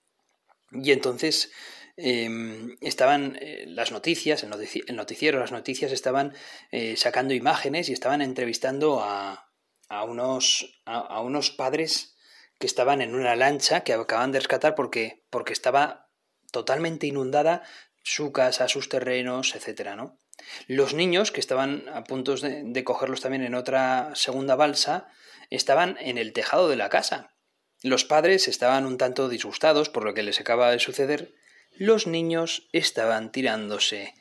Y 0.72 0.90
entonces 0.90 1.52
em, 1.96 2.74
estaban 2.80 3.38
eh, 3.40 3.66
las 3.68 3.92
noticias, 3.92 4.42
el, 4.42 4.50
noticiero, 4.96 5.38
las 5.38 5.52
noticias 5.52 5.92
estaban 5.92 6.34
eh, 6.72 6.96
sacando 6.96 7.32
imágenes 7.32 7.88
y 7.88 7.92
estaban 7.92 8.20
entrevistando 8.20 9.00
a, 9.00 9.52
a 9.88 10.02
unos, 10.02 10.82
a, 10.84 11.20
unos 11.20 11.52
padres 11.52 12.16
que 12.58 12.66
estaban 12.66 13.02
en 13.02 13.14
una 13.14 13.36
lancha 13.36 13.82
que 13.82 13.92
acaban 13.92 14.32
de 14.32 14.40
rescatar 14.40 14.74
porque, 14.74 15.24
porque 15.30 15.52
estaba 15.52 16.10
totalmente 16.50 17.06
inundada 17.06 17.62
su 18.08 18.32
casa, 18.32 18.68
sus 18.68 18.88
terrenos, 18.88 19.54
etcétera, 19.54 19.94
¿no? 19.94 20.18
Los 20.66 20.94
niños, 20.94 21.30
que 21.30 21.40
estaban 21.40 21.84
a 21.92 22.04
punto 22.04 22.36
de, 22.36 22.84
cogerlos 22.84 23.20
también 23.20 23.44
en 23.44 23.54
otra 23.54 24.12
segunda 24.14 24.56
balsa, 24.56 25.08
estaban 25.50 25.96
en 26.00 26.16
el 26.16 26.32
tejado 26.32 26.68
de 26.68 26.76
la 26.76 26.88
casa. 26.88 27.34
Los 27.82 28.04
padres 28.04 28.48
estaban 28.48 28.86
un 28.86 28.96
tanto 28.96 29.28
disgustados 29.28 29.90
por 29.90 30.04
lo 30.04 30.14
que 30.14 30.22
les 30.22 30.40
acaba 30.40 30.70
de 30.70 30.78
suceder. 30.78 31.34
Los 31.76 32.06
niños 32.06 32.68
estaban 32.72 33.30
tirándose 33.30 34.14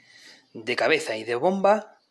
de 0.53 0.75
cabeza 0.75 1.15
y 1.15 1.23
de 1.23 1.35
bomba 1.35 2.01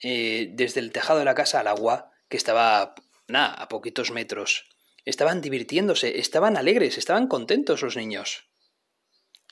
eh, 0.00 0.50
desde 0.52 0.80
el 0.80 0.92
tejado 0.92 1.18
de 1.18 1.24
la 1.24 1.34
casa 1.34 1.60
al 1.60 1.66
agua, 1.66 2.12
que 2.28 2.36
estaba 2.36 2.94
nada, 3.26 3.54
a 3.54 3.68
poquitos 3.68 4.12
metros. 4.12 4.68
Estaban 5.04 5.40
divirtiéndose, 5.40 6.20
estaban 6.20 6.56
alegres, 6.56 6.96
estaban 6.96 7.26
contentos 7.26 7.82
los 7.82 7.96
niños. 7.96 8.48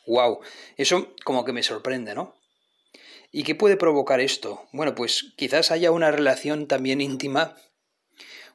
¡Wow! 0.07 0.41
Eso 0.77 1.15
como 1.25 1.45
que 1.45 1.53
me 1.53 1.63
sorprende, 1.63 2.15
¿no? 2.15 2.35
¿Y 3.31 3.45
qué 3.45 3.55
puede 3.55 3.77
provocar 3.77 4.21
esto? 4.21 4.69
Bueno, 4.73 4.95
pues 4.95 5.33
quizás 5.37 5.71
haya 5.71 5.91
una 5.91 6.11
relación 6.11 6.69
también 6.69 7.01
íntima, 7.01 7.57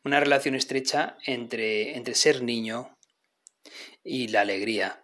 una 0.04 0.20
relación 0.20 0.54
estrecha 0.54 1.18
entre, 1.26 1.98
entre 1.98 2.14
ser 2.14 2.44
niño 2.44 2.96
y 4.04 4.28
la 4.28 4.42
alegría. 4.42 5.04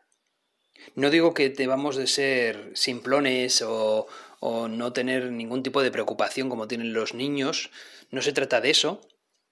No 0.95 1.09
digo 1.09 1.33
que 1.33 1.49
debamos 1.49 1.95
de 1.95 2.07
ser 2.07 2.71
simplones 2.75 3.61
o, 3.61 4.07
o 4.39 4.67
no 4.67 4.93
tener 4.93 5.31
ningún 5.31 5.63
tipo 5.63 5.81
de 5.81 5.89
preocupación 5.89 6.49
como 6.49 6.67
tienen 6.67 6.93
los 6.93 7.13
niños, 7.13 7.71
no 8.11 8.21
se 8.21 8.33
trata 8.33 8.61
de 8.61 8.69
eso, 8.69 9.01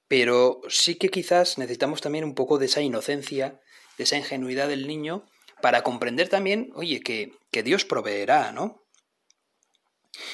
pero 0.08 0.62
sí 0.68 0.96
que 0.96 1.10
quizás 1.10 1.58
necesitamos 1.58 2.02
también 2.02 2.26
un 2.26 2.36
poco 2.36 2.60
de 2.60 2.66
esa 2.68 2.82
inocencia, 2.82 3.60
de 3.98 4.04
esa 4.04 4.18
ingenuidad 4.18 4.68
del 4.68 4.88
niño 4.88 5.26
para 5.62 5.84
comprender 5.84 6.30
también, 6.30 6.72
oye, 6.76 7.02
que, 7.02 7.34
que 7.52 7.64
Dios 7.64 7.86
proveerá, 7.86 8.52
¿no? 8.52 8.82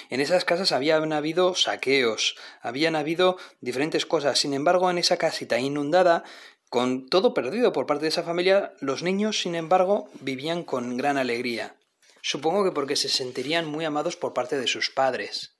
En 0.10 0.22
esas 0.22 0.46
casas 0.46 0.72
habían 0.72 1.14
habido 1.14 1.54
saqueos, 1.56 2.36
habían 2.62 2.96
habido 2.96 3.38
diferentes 3.62 4.06
cosas. 4.06 4.40
Sin 4.40 4.54
embargo, 4.54 4.90
en 4.90 4.98
esa 4.98 5.18
casita 5.18 5.60
inundada, 5.60 6.24
con 6.70 7.08
todo 7.08 7.34
perdido 7.34 7.72
por 7.72 7.86
parte 7.86 8.04
de 8.04 8.10
esa 8.10 8.24
familia, 8.24 8.74
los 8.80 9.04
niños, 9.04 9.42
sin 9.42 9.56
embargo, 9.56 10.10
vivían 10.22 10.64
con 10.64 10.98
gran 10.98 11.18
alegría. 11.18 11.76
Supongo 12.22 12.64
que 12.64 12.72
porque 12.72 12.96
se 12.96 13.10
sentirían 13.10 13.66
muy 13.66 13.86
amados 13.86 14.18
por 14.18 14.34
parte 14.34 14.58
de 14.58 14.68
sus 14.68 14.90
padres. 14.90 15.58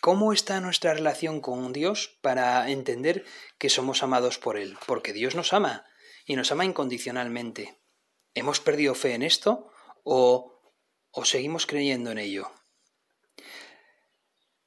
¿Cómo 0.00 0.32
está 0.32 0.60
nuestra 0.60 0.94
relación 0.94 1.40
con 1.40 1.72
Dios 1.72 2.16
para 2.20 2.70
entender 2.70 3.24
que 3.58 3.68
somos 3.68 4.04
amados 4.04 4.38
por 4.38 4.56
Él? 4.56 4.76
Porque 4.86 5.12
Dios 5.12 5.34
nos 5.34 5.52
ama 5.52 5.84
y 6.24 6.36
nos 6.36 6.52
ama 6.52 6.64
incondicionalmente. 6.64 7.77
¿Hemos 8.38 8.60
perdido 8.60 8.94
fe 8.94 9.14
en 9.14 9.22
esto 9.22 9.68
o, 10.04 10.62
o 11.10 11.24
seguimos 11.24 11.66
creyendo 11.66 12.12
en 12.12 12.18
ello? 12.18 12.50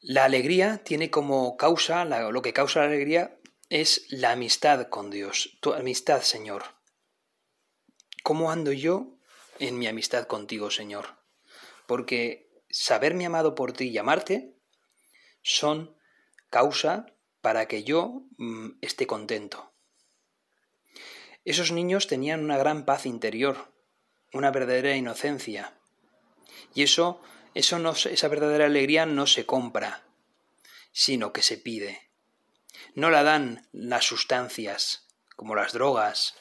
La 0.02 0.26
alegría 0.26 0.84
tiene 0.84 1.10
como 1.10 1.56
causa, 1.56 2.04
lo 2.04 2.42
que 2.42 2.52
causa 2.52 2.82
la 2.82 2.88
alegría 2.88 3.40
es 3.70 4.08
la 4.10 4.32
amistad 4.32 4.90
con 4.90 5.10
Dios, 5.10 5.58
tu 5.62 5.74
amistad, 5.74 6.22
Señor. 6.22 6.64
¿Cómo 8.24 8.52
ando 8.52 8.74
yo 8.74 9.18
en 9.60 9.80
mi 9.80 9.88
amistad 9.88 10.28
contigo, 10.28 10.70
Señor? 10.70 11.18
Porque 11.88 12.52
saberme 12.70 13.26
amado 13.26 13.56
por 13.56 13.72
ti 13.72 13.90
y 13.90 13.98
amarte 13.98 14.58
son 15.44 15.96
causa 16.50 17.06
para 17.40 17.68
que 17.70 17.84
yo 17.86 18.24
mm, 18.38 18.80
esté 18.82 19.08
contento. 19.08 19.71
Esos 21.44 21.72
niños 21.72 22.08
tenían 22.08 22.44
una 22.44 22.58
gran 22.58 22.86
paz 22.86 23.06
interior, 23.06 23.74
una 24.34 24.52
verdadera 24.52 24.96
inocencia. 24.96 25.74
Y 26.74 26.84
eso, 26.84 27.22
eso 27.54 27.80
no, 27.80 27.92
esa 27.92 28.28
verdadera 28.28 28.66
alegría 28.66 29.06
no 29.06 29.26
se 29.28 29.46
compra, 29.46 30.04
sino 30.92 31.34
que 31.34 31.42
se 31.42 31.58
pide. 31.58 32.10
No 32.94 33.10
la 33.10 33.24
dan 33.24 33.68
las 33.72 34.06
sustancias, 34.06 35.08
como 35.36 35.56
las 35.56 35.74
drogas 35.74 36.36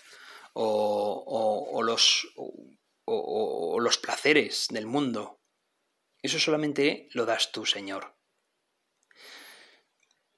o, 0.53 1.81
los, 1.83 2.29
o 2.37 3.81
los 3.81 3.99
placeres 3.99 4.67
del 4.71 4.87
mundo. 4.87 5.41
Eso 6.23 6.39
solamente 6.39 7.09
lo 7.13 7.25
das 7.25 7.53
tú, 7.53 7.65
Señor. 7.65 8.15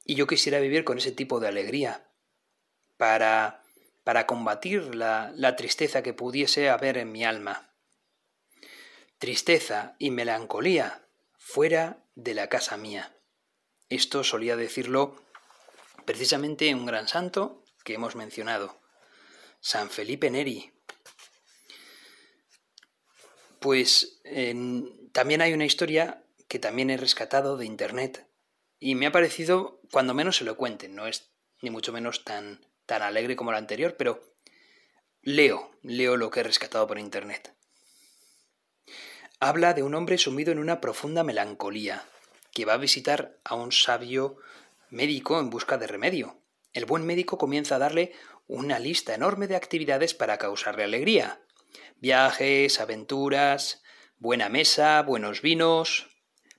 Y 0.05 0.15
yo 0.15 0.27
quisiera 0.27 0.61
vivir 0.61 0.85
con 0.85 0.99
ese 0.99 1.13
tipo 1.13 1.41
de 1.41 1.49
alegría, 1.49 2.09
para 2.97 3.62
para 4.05 4.27
combatir 4.27 4.95
la, 4.95 5.57
tristeza 5.57 6.03
que 6.03 6.15
pudiese 6.15 6.71
haber 6.71 6.99
en 6.99 7.13
mi 7.13 7.25
alma. 7.25 7.69
tristeza 9.19 9.95
y 10.01 10.11
melancolía 10.11 11.07
fuera 11.39 12.05
de 12.17 12.35
la 12.35 12.49
casa 12.49 12.77
mía. 12.77 13.17
Esto 13.89 14.25
solía 14.25 14.57
decirlo 14.57 15.23
precisamente 16.05 16.75
un 16.75 16.87
gran 16.87 17.07
santo 17.07 17.63
que 17.85 17.95
hemos 17.95 18.17
mencionado, 18.17 18.81
San 19.61 19.91
Felipe 19.91 20.29
Neri. 20.29 20.73
Pues 23.61 24.21
también 25.13 25.41
hay 25.41 25.53
una 25.53 25.67
historia 25.67 26.25
que 26.49 26.59
también 26.59 26.91
he 26.91 26.97
rescatado 26.97 27.57
de 27.57 27.67
internet 27.67 28.29
y 28.81 28.97
me 28.97 29.07
ha 29.07 29.13
parecido 29.13 29.81
cuando 29.93 30.15
menos 30.15 30.41
elocuente, 30.41 30.89
no 30.89 31.07
es 31.07 31.31
ni 31.61 31.71
mucho 31.71 31.93
menos 31.93 32.25
tan, 32.25 32.67
tan 32.87 33.03
alegre 33.03 33.37
como 33.37 33.53
la 33.53 33.59
anterior, 33.59 33.97
pero 33.97 34.23
leo, 35.23 35.71
leo 35.83 36.17
lo 36.17 36.31
que 36.31 36.41
he 36.41 36.43
rescatado 36.45 36.87
por 36.87 36.99
internet. 36.99 37.55
Habla 39.41 39.75
de 39.75 39.83
un 39.83 39.95
hombre 39.95 40.19
sumido 40.19 40.53
en 40.53 40.59
una 40.59 40.81
profunda 40.81 41.25
melancolía, 41.25 42.05
que 42.53 42.65
va 42.65 42.75
a 42.75 42.79
visitar 42.79 43.39
a 43.45 43.55
un 43.55 43.73
sabio 43.73 44.37
médico 44.91 45.41
en 45.41 45.51
busca 45.51 45.79
de 45.79 45.87
remedio. 45.87 46.39
El 46.73 46.85
buen 46.85 47.05
médico 47.05 47.39
comienza 47.39 47.77
a 47.77 47.79
darle 47.79 48.13
una 48.47 48.79
lista 48.79 49.15
enorme 49.15 49.47
de 49.47 49.57
actividades 49.57 50.15
para 50.15 50.39
causarle 50.39 50.85
alegría. 50.85 51.41
Viajes, 51.97 52.81
aventuras, 52.81 53.83
buena 54.19 54.49
mesa, 54.49 55.03
buenos 55.03 55.43
vinos, 55.43 56.09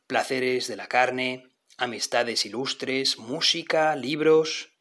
placeres 0.08 0.68
de 0.68 0.76
la 0.76 0.88
carne, 0.88 1.50
amistades 1.78 2.46
ilustres, 2.46 3.18
música, 3.18 3.96
libros. 3.96 4.73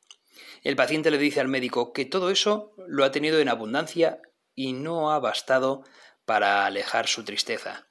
El 0.62 0.76
paciente 0.76 1.10
le 1.10 1.18
dice 1.18 1.40
al 1.40 1.48
médico 1.48 1.92
que 1.92 2.04
todo 2.04 2.30
eso 2.30 2.72
lo 2.86 3.04
ha 3.04 3.10
tenido 3.10 3.40
en 3.40 3.48
abundancia 3.48 4.20
y 4.54 4.72
no 4.72 5.12
ha 5.12 5.18
bastado 5.18 5.84
para 6.24 6.66
alejar 6.66 7.08
su 7.08 7.24
tristeza. 7.24 7.88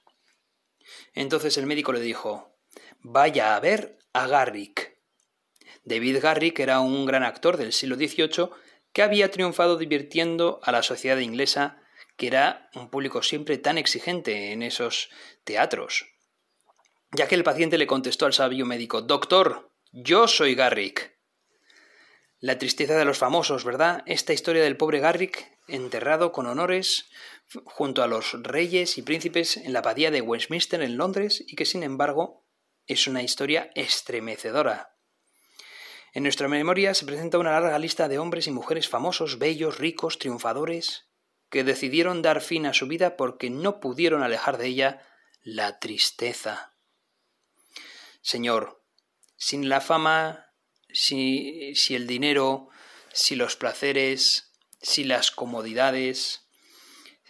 Entonces 1.13 1.57
el 1.57 1.67
médico 1.67 1.91
le 1.91 1.99
dijo, 1.99 2.57
vaya 2.99 3.55
a 3.55 3.59
ver 3.59 3.99
a 4.13 4.27
Garrick. 4.27 4.97
David 5.83 6.19
Garrick 6.21 6.59
era 6.59 6.79
un 6.79 7.05
gran 7.05 7.23
actor 7.23 7.57
del 7.57 7.73
siglo 7.73 7.95
XVIII 7.95 8.49
que 8.93 9.01
había 9.03 9.31
triunfado 9.31 9.77
divirtiendo 9.77 10.59
a 10.63 10.71
la 10.71 10.83
sociedad 10.83 11.17
inglesa, 11.17 11.81
que 12.17 12.27
era 12.27 12.69
un 12.75 12.89
público 12.89 13.23
siempre 13.23 13.57
tan 13.57 13.77
exigente 13.77 14.51
en 14.51 14.63
esos 14.63 15.09
teatros. 15.43 16.05
Ya 17.11 17.27
que 17.27 17.35
el 17.35 17.43
paciente 17.43 17.77
le 17.77 17.87
contestó 17.87 18.25
al 18.25 18.33
sabio 18.33 18.65
médico, 18.65 19.01
Doctor, 19.01 19.71
yo 19.91 20.27
soy 20.27 20.55
Garrick. 20.55 21.19
La 22.41 22.57
tristeza 22.57 22.97
de 22.97 23.05
los 23.05 23.19
famosos, 23.19 23.63
¿verdad? 23.63 24.01
Esta 24.07 24.33
historia 24.33 24.63
del 24.63 24.75
pobre 24.75 24.99
Garrick, 24.99 25.59
enterrado 25.67 26.31
con 26.31 26.47
honores 26.47 27.05
junto 27.65 28.01
a 28.01 28.07
los 28.07 28.33
reyes 28.41 28.97
y 28.97 29.03
príncipes 29.03 29.57
en 29.57 29.73
la 29.73 29.79
abadía 29.79 30.09
de 30.09 30.21
Westminster 30.21 30.81
en 30.81 30.97
Londres 30.97 31.43
y 31.45 31.55
que 31.55 31.65
sin 31.65 31.83
embargo 31.83 32.43
es 32.87 33.05
una 33.05 33.21
historia 33.21 33.69
estremecedora. 33.75 34.95
En 36.13 36.23
nuestra 36.23 36.47
memoria 36.47 36.95
se 36.95 37.05
presenta 37.05 37.37
una 37.37 37.51
larga 37.51 37.77
lista 37.77 38.07
de 38.07 38.17
hombres 38.17 38.47
y 38.47 38.51
mujeres 38.51 38.89
famosos, 38.89 39.37
bellos, 39.37 39.77
ricos, 39.77 40.17
triunfadores, 40.17 41.11
que 41.51 41.63
decidieron 41.63 42.23
dar 42.23 42.41
fin 42.41 42.65
a 42.65 42.73
su 42.73 42.87
vida 42.87 43.17
porque 43.17 43.51
no 43.51 43.79
pudieron 43.79 44.23
alejar 44.23 44.57
de 44.57 44.65
ella 44.65 45.01
la 45.43 45.77
tristeza. 45.77 46.73
Señor, 48.21 48.83
sin 49.37 49.69
la 49.69 49.79
fama, 49.79 50.50
si, 50.93 51.73
si 51.75 51.95
el 51.95 52.07
dinero, 52.07 52.69
si 53.13 53.35
los 53.35 53.55
placeres, 53.55 54.53
si 54.81 55.03
las 55.03 55.31
comodidades, 55.31 56.47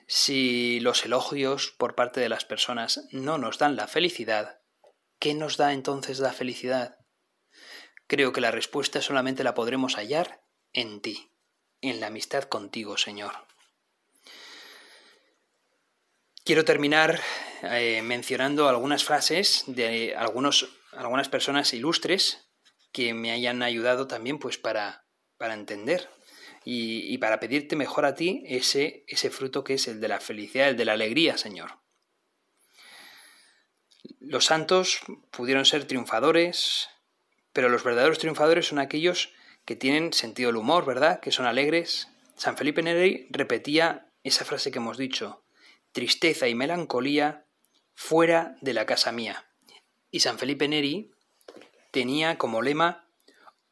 si 0.08 0.80
los 0.80 1.06
elogios 1.06 1.74
por 1.78 1.96
parte 1.96 2.20
de 2.20 2.30
las 2.30 2.46
personas 2.46 3.08
no 3.12 3.38
nos 3.38 3.58
dan 3.58 3.76
la 3.76 3.88
felicidad, 3.88 4.60
¿qué 5.20 5.34
nos 5.34 5.58
da 5.58 5.74
entonces 5.74 6.20
la 6.20 6.34
felicidad? 6.34 6.98
Creo 8.08 8.34
que 8.34 8.42
la 8.42 8.52
respuesta 8.52 9.02
solamente 9.02 9.44
la 9.44 9.54
podremos 9.54 9.96
hallar 9.96 10.44
en 10.74 11.02
ti, 11.02 11.32
en 11.82 12.00
la 12.00 12.08
amistad 12.08 12.44
contigo, 12.44 12.98
Señor. 12.98 13.32
Quiero 16.44 16.66
terminar 16.66 17.22
eh, 17.64 18.02
mencionando 18.02 18.68
algunas 18.68 19.04
frases 19.04 19.64
de 19.68 20.16
algunos, 20.16 20.68
algunas 20.92 21.30
personas 21.30 21.74
ilustres 21.74 22.51
que 22.92 23.14
me 23.14 23.32
hayan 23.32 23.64
ayudado 23.64 24.08
también 24.08 24.40
pues 24.40 24.58
para, 24.58 25.06
para 25.38 25.54
entender 25.54 26.10
y, 26.64 27.14
y, 27.14 27.18
para 27.18 27.40
pedirte 27.40 27.76
mejor 27.76 28.06
a 28.06 28.16
ti 28.16 28.44
ese, 28.46 29.04
ese 29.08 29.30
fruto 29.30 29.64
que 29.64 29.76
es 29.76 29.88
el 29.88 30.00
de 30.00 30.08
la 30.08 30.20
felicidad, 30.20 30.70
el 30.70 30.78
de 30.78 30.86
la 30.86 30.94
alegría, 30.94 31.38
Señor. 31.38 31.80
Los 34.20 34.46
santos 34.46 35.00
pudieron 35.32 35.66
ser 35.66 35.86
triunfadores, 35.86 36.90
pero 37.54 37.70
los 37.70 37.84
verdaderos 37.84 38.20
triunfadores 38.20 38.68
son 38.68 38.80
aquellos 38.80 39.34
que 39.66 39.76
tienen 39.76 40.14
sentido 40.14 40.50
del 40.50 40.58
humor, 40.58 40.86
¿verdad? 40.86 41.20
Que 41.20 41.32
son 41.32 41.46
alegres. 41.46 42.08
San 42.36 42.58
Felipe 42.58 42.82
Neri 42.82 43.28
repetía 43.32 44.12
esa 44.24 44.46
frase 44.46 44.72
que 44.72 44.80
hemos 44.80 44.98
dicho, 44.98 45.44
tristeza 45.92 46.48
y 46.48 46.56
melancolía 46.56 47.46
fuera 47.94 48.56
de 48.62 48.74
la 48.74 48.86
casa 48.86 49.12
mía. 49.12 49.46
Y 50.10 50.22
San 50.22 50.38
Felipe 50.38 50.68
Neri 50.68 51.12
tenía 51.92 52.38
como 52.38 52.62
lema 52.62 53.08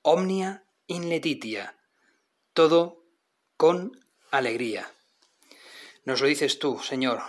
omnia 0.02 0.64
in 0.88 1.10
letitia, 1.10 1.76
todo 2.54 3.04
con 3.58 4.00
alegría. 4.32 4.92
Nos 6.06 6.22
lo 6.22 6.28
dices 6.28 6.60
tú, 6.60 6.80
Señor, 6.80 7.22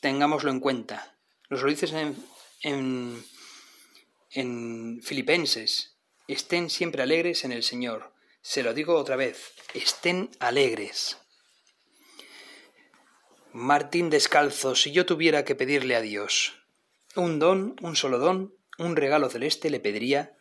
tengámoslo 0.00 0.50
en 0.50 0.60
cuenta. 0.60 1.16
Nos 1.48 1.62
lo 1.62 1.68
dices 1.68 1.92
en, 1.92 2.16
en 2.62 3.24
en 4.32 5.02
Filipenses, 5.02 5.96
estén 6.26 6.70
siempre 6.70 7.02
alegres 7.02 7.44
en 7.44 7.52
el 7.52 7.62
Señor. 7.62 8.12
Se 8.40 8.62
lo 8.62 8.72
digo 8.72 8.96
otra 8.96 9.16
vez, 9.16 9.52
estén 9.74 10.30
alegres. 10.40 11.18
Martín 13.52 14.08
Descalzo, 14.08 14.74
si 14.74 14.90
yo 14.92 15.04
tuviera 15.04 15.44
que 15.44 15.54
pedirle 15.54 15.96
a 15.96 16.00
Dios 16.00 16.54
un 17.14 17.38
don, 17.38 17.76
un 17.82 17.94
solo 17.94 18.18
don, 18.18 18.54
un 18.82 18.96
regalo 18.96 19.28
celeste, 19.30 19.70
le 19.70 19.80
pediría, 19.80 20.38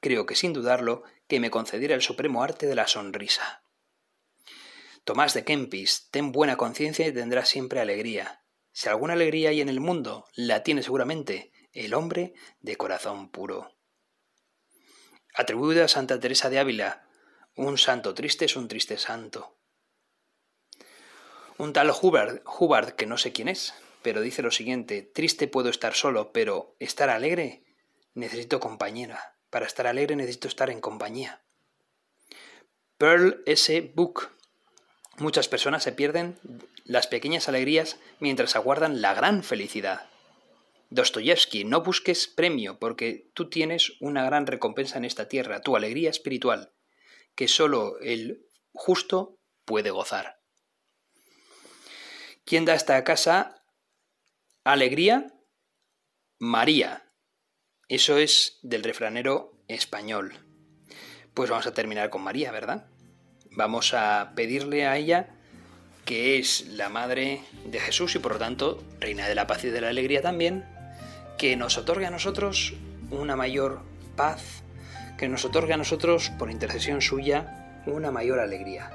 creo 0.00 0.26
que 0.26 0.34
sin 0.34 0.52
dudarlo, 0.52 1.02
que 1.28 1.40
me 1.40 1.50
concediera 1.50 1.94
el 1.94 2.02
supremo 2.02 2.42
arte 2.42 2.66
de 2.66 2.74
la 2.74 2.86
sonrisa. 2.86 3.64
Tomás 5.04 5.34
de 5.34 5.44
Kempis, 5.44 6.08
ten 6.10 6.30
buena 6.30 6.56
conciencia 6.56 7.06
y 7.06 7.12
tendrás 7.12 7.48
siempre 7.48 7.80
alegría. 7.80 8.44
Si 8.72 8.88
alguna 8.88 9.14
alegría 9.14 9.50
hay 9.50 9.60
en 9.60 9.68
el 9.68 9.80
mundo, 9.80 10.26
la 10.34 10.62
tiene 10.62 10.82
seguramente 10.82 11.52
el 11.72 11.94
hombre 11.94 12.34
de 12.60 12.76
corazón 12.76 13.30
puro. 13.30 13.76
Atribuido 15.34 15.84
a 15.84 15.88
Santa 15.88 16.20
Teresa 16.20 16.50
de 16.50 16.58
Ávila, 16.58 17.08
un 17.56 17.78
santo 17.78 18.14
triste 18.14 18.44
es 18.44 18.56
un 18.56 18.68
triste 18.68 18.96
santo. 18.98 19.58
Un 21.58 21.72
tal 21.72 21.90
Hubbard, 21.90 22.92
que 22.92 23.06
no 23.06 23.18
sé 23.18 23.32
quién 23.32 23.48
es, 23.48 23.74
pero 24.02 24.20
dice 24.20 24.42
lo 24.42 24.50
siguiente, 24.50 25.02
triste 25.02 25.48
puedo 25.48 25.68
estar 25.68 25.94
solo, 25.94 26.32
pero 26.32 26.76
estar 26.78 27.10
alegre 27.10 27.64
necesito 28.14 28.60
compañera. 28.60 29.36
Para 29.50 29.66
estar 29.66 29.86
alegre 29.86 30.16
necesito 30.16 30.48
estar 30.48 30.70
en 30.70 30.80
compañía. 30.80 31.42
Pearl 32.98 33.42
S. 33.46 33.92
Book. 33.94 34.30
Muchas 35.18 35.48
personas 35.48 35.82
se 35.82 35.92
pierden 35.92 36.38
las 36.84 37.06
pequeñas 37.06 37.48
alegrías 37.48 37.98
mientras 38.18 38.56
aguardan 38.56 39.02
la 39.02 39.14
gran 39.14 39.42
felicidad. 39.42 40.08
Dostoyevsky, 40.90 41.64
no 41.64 41.82
busques 41.82 42.28
premio 42.28 42.78
porque 42.78 43.30
tú 43.34 43.48
tienes 43.48 43.94
una 44.00 44.24
gran 44.24 44.46
recompensa 44.46 44.98
en 44.98 45.04
esta 45.04 45.26
tierra, 45.26 45.62
tu 45.62 45.74
alegría 45.74 46.10
espiritual, 46.10 46.72
que 47.34 47.48
solo 47.48 47.98
el 48.00 48.46
justo 48.72 49.38
puede 49.64 49.90
gozar. 49.90 50.40
¿Quién 52.44 52.64
da 52.64 52.74
esta 52.74 53.02
casa 53.04 53.61
alegría? 54.64 55.26
María. 56.38 57.02
Eso 57.88 58.16
es 58.16 58.58
del 58.62 58.84
refranero 58.84 59.64
español. 59.68 60.34
Pues 61.34 61.50
vamos 61.50 61.66
a 61.66 61.74
terminar 61.74 62.10
con 62.10 62.22
María, 62.22 62.52
¿verdad? 62.52 62.86
Vamos 63.50 63.92
a 63.92 64.32
pedirle 64.36 64.86
a 64.86 64.96
ella, 64.96 65.30
que 66.04 66.38
es 66.38 66.68
la 66.68 66.88
madre 66.88 67.42
de 67.66 67.80
Jesús 67.80 68.14
y 68.14 68.18
por 68.18 68.32
lo 68.32 68.38
tanto 68.38 68.82
reina 69.00 69.28
de 69.28 69.34
la 69.34 69.46
paz 69.46 69.64
y 69.64 69.70
de 69.70 69.80
la 69.80 69.88
alegría 69.88 70.22
también, 70.22 70.64
que 71.38 71.56
nos 71.56 71.76
otorgue 71.76 72.06
a 72.06 72.10
nosotros 72.10 72.74
una 73.10 73.36
mayor 73.36 73.82
paz, 74.16 74.62
que 75.18 75.28
nos 75.28 75.44
otorgue 75.44 75.74
a 75.74 75.76
nosotros, 75.78 76.30
por 76.38 76.50
intercesión 76.50 77.02
suya, 77.02 77.82
una 77.86 78.10
mayor 78.10 78.38
alegría. 78.38 78.90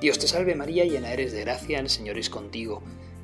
Dios 0.00 0.18
te 0.18 0.26
salve 0.26 0.56
María, 0.56 0.84
llena 0.84 1.12
eres 1.12 1.32
de 1.32 1.42
gracia, 1.42 1.78
el 1.78 1.88
Señor 1.88 2.18
es 2.18 2.28
contigo, 2.28 2.82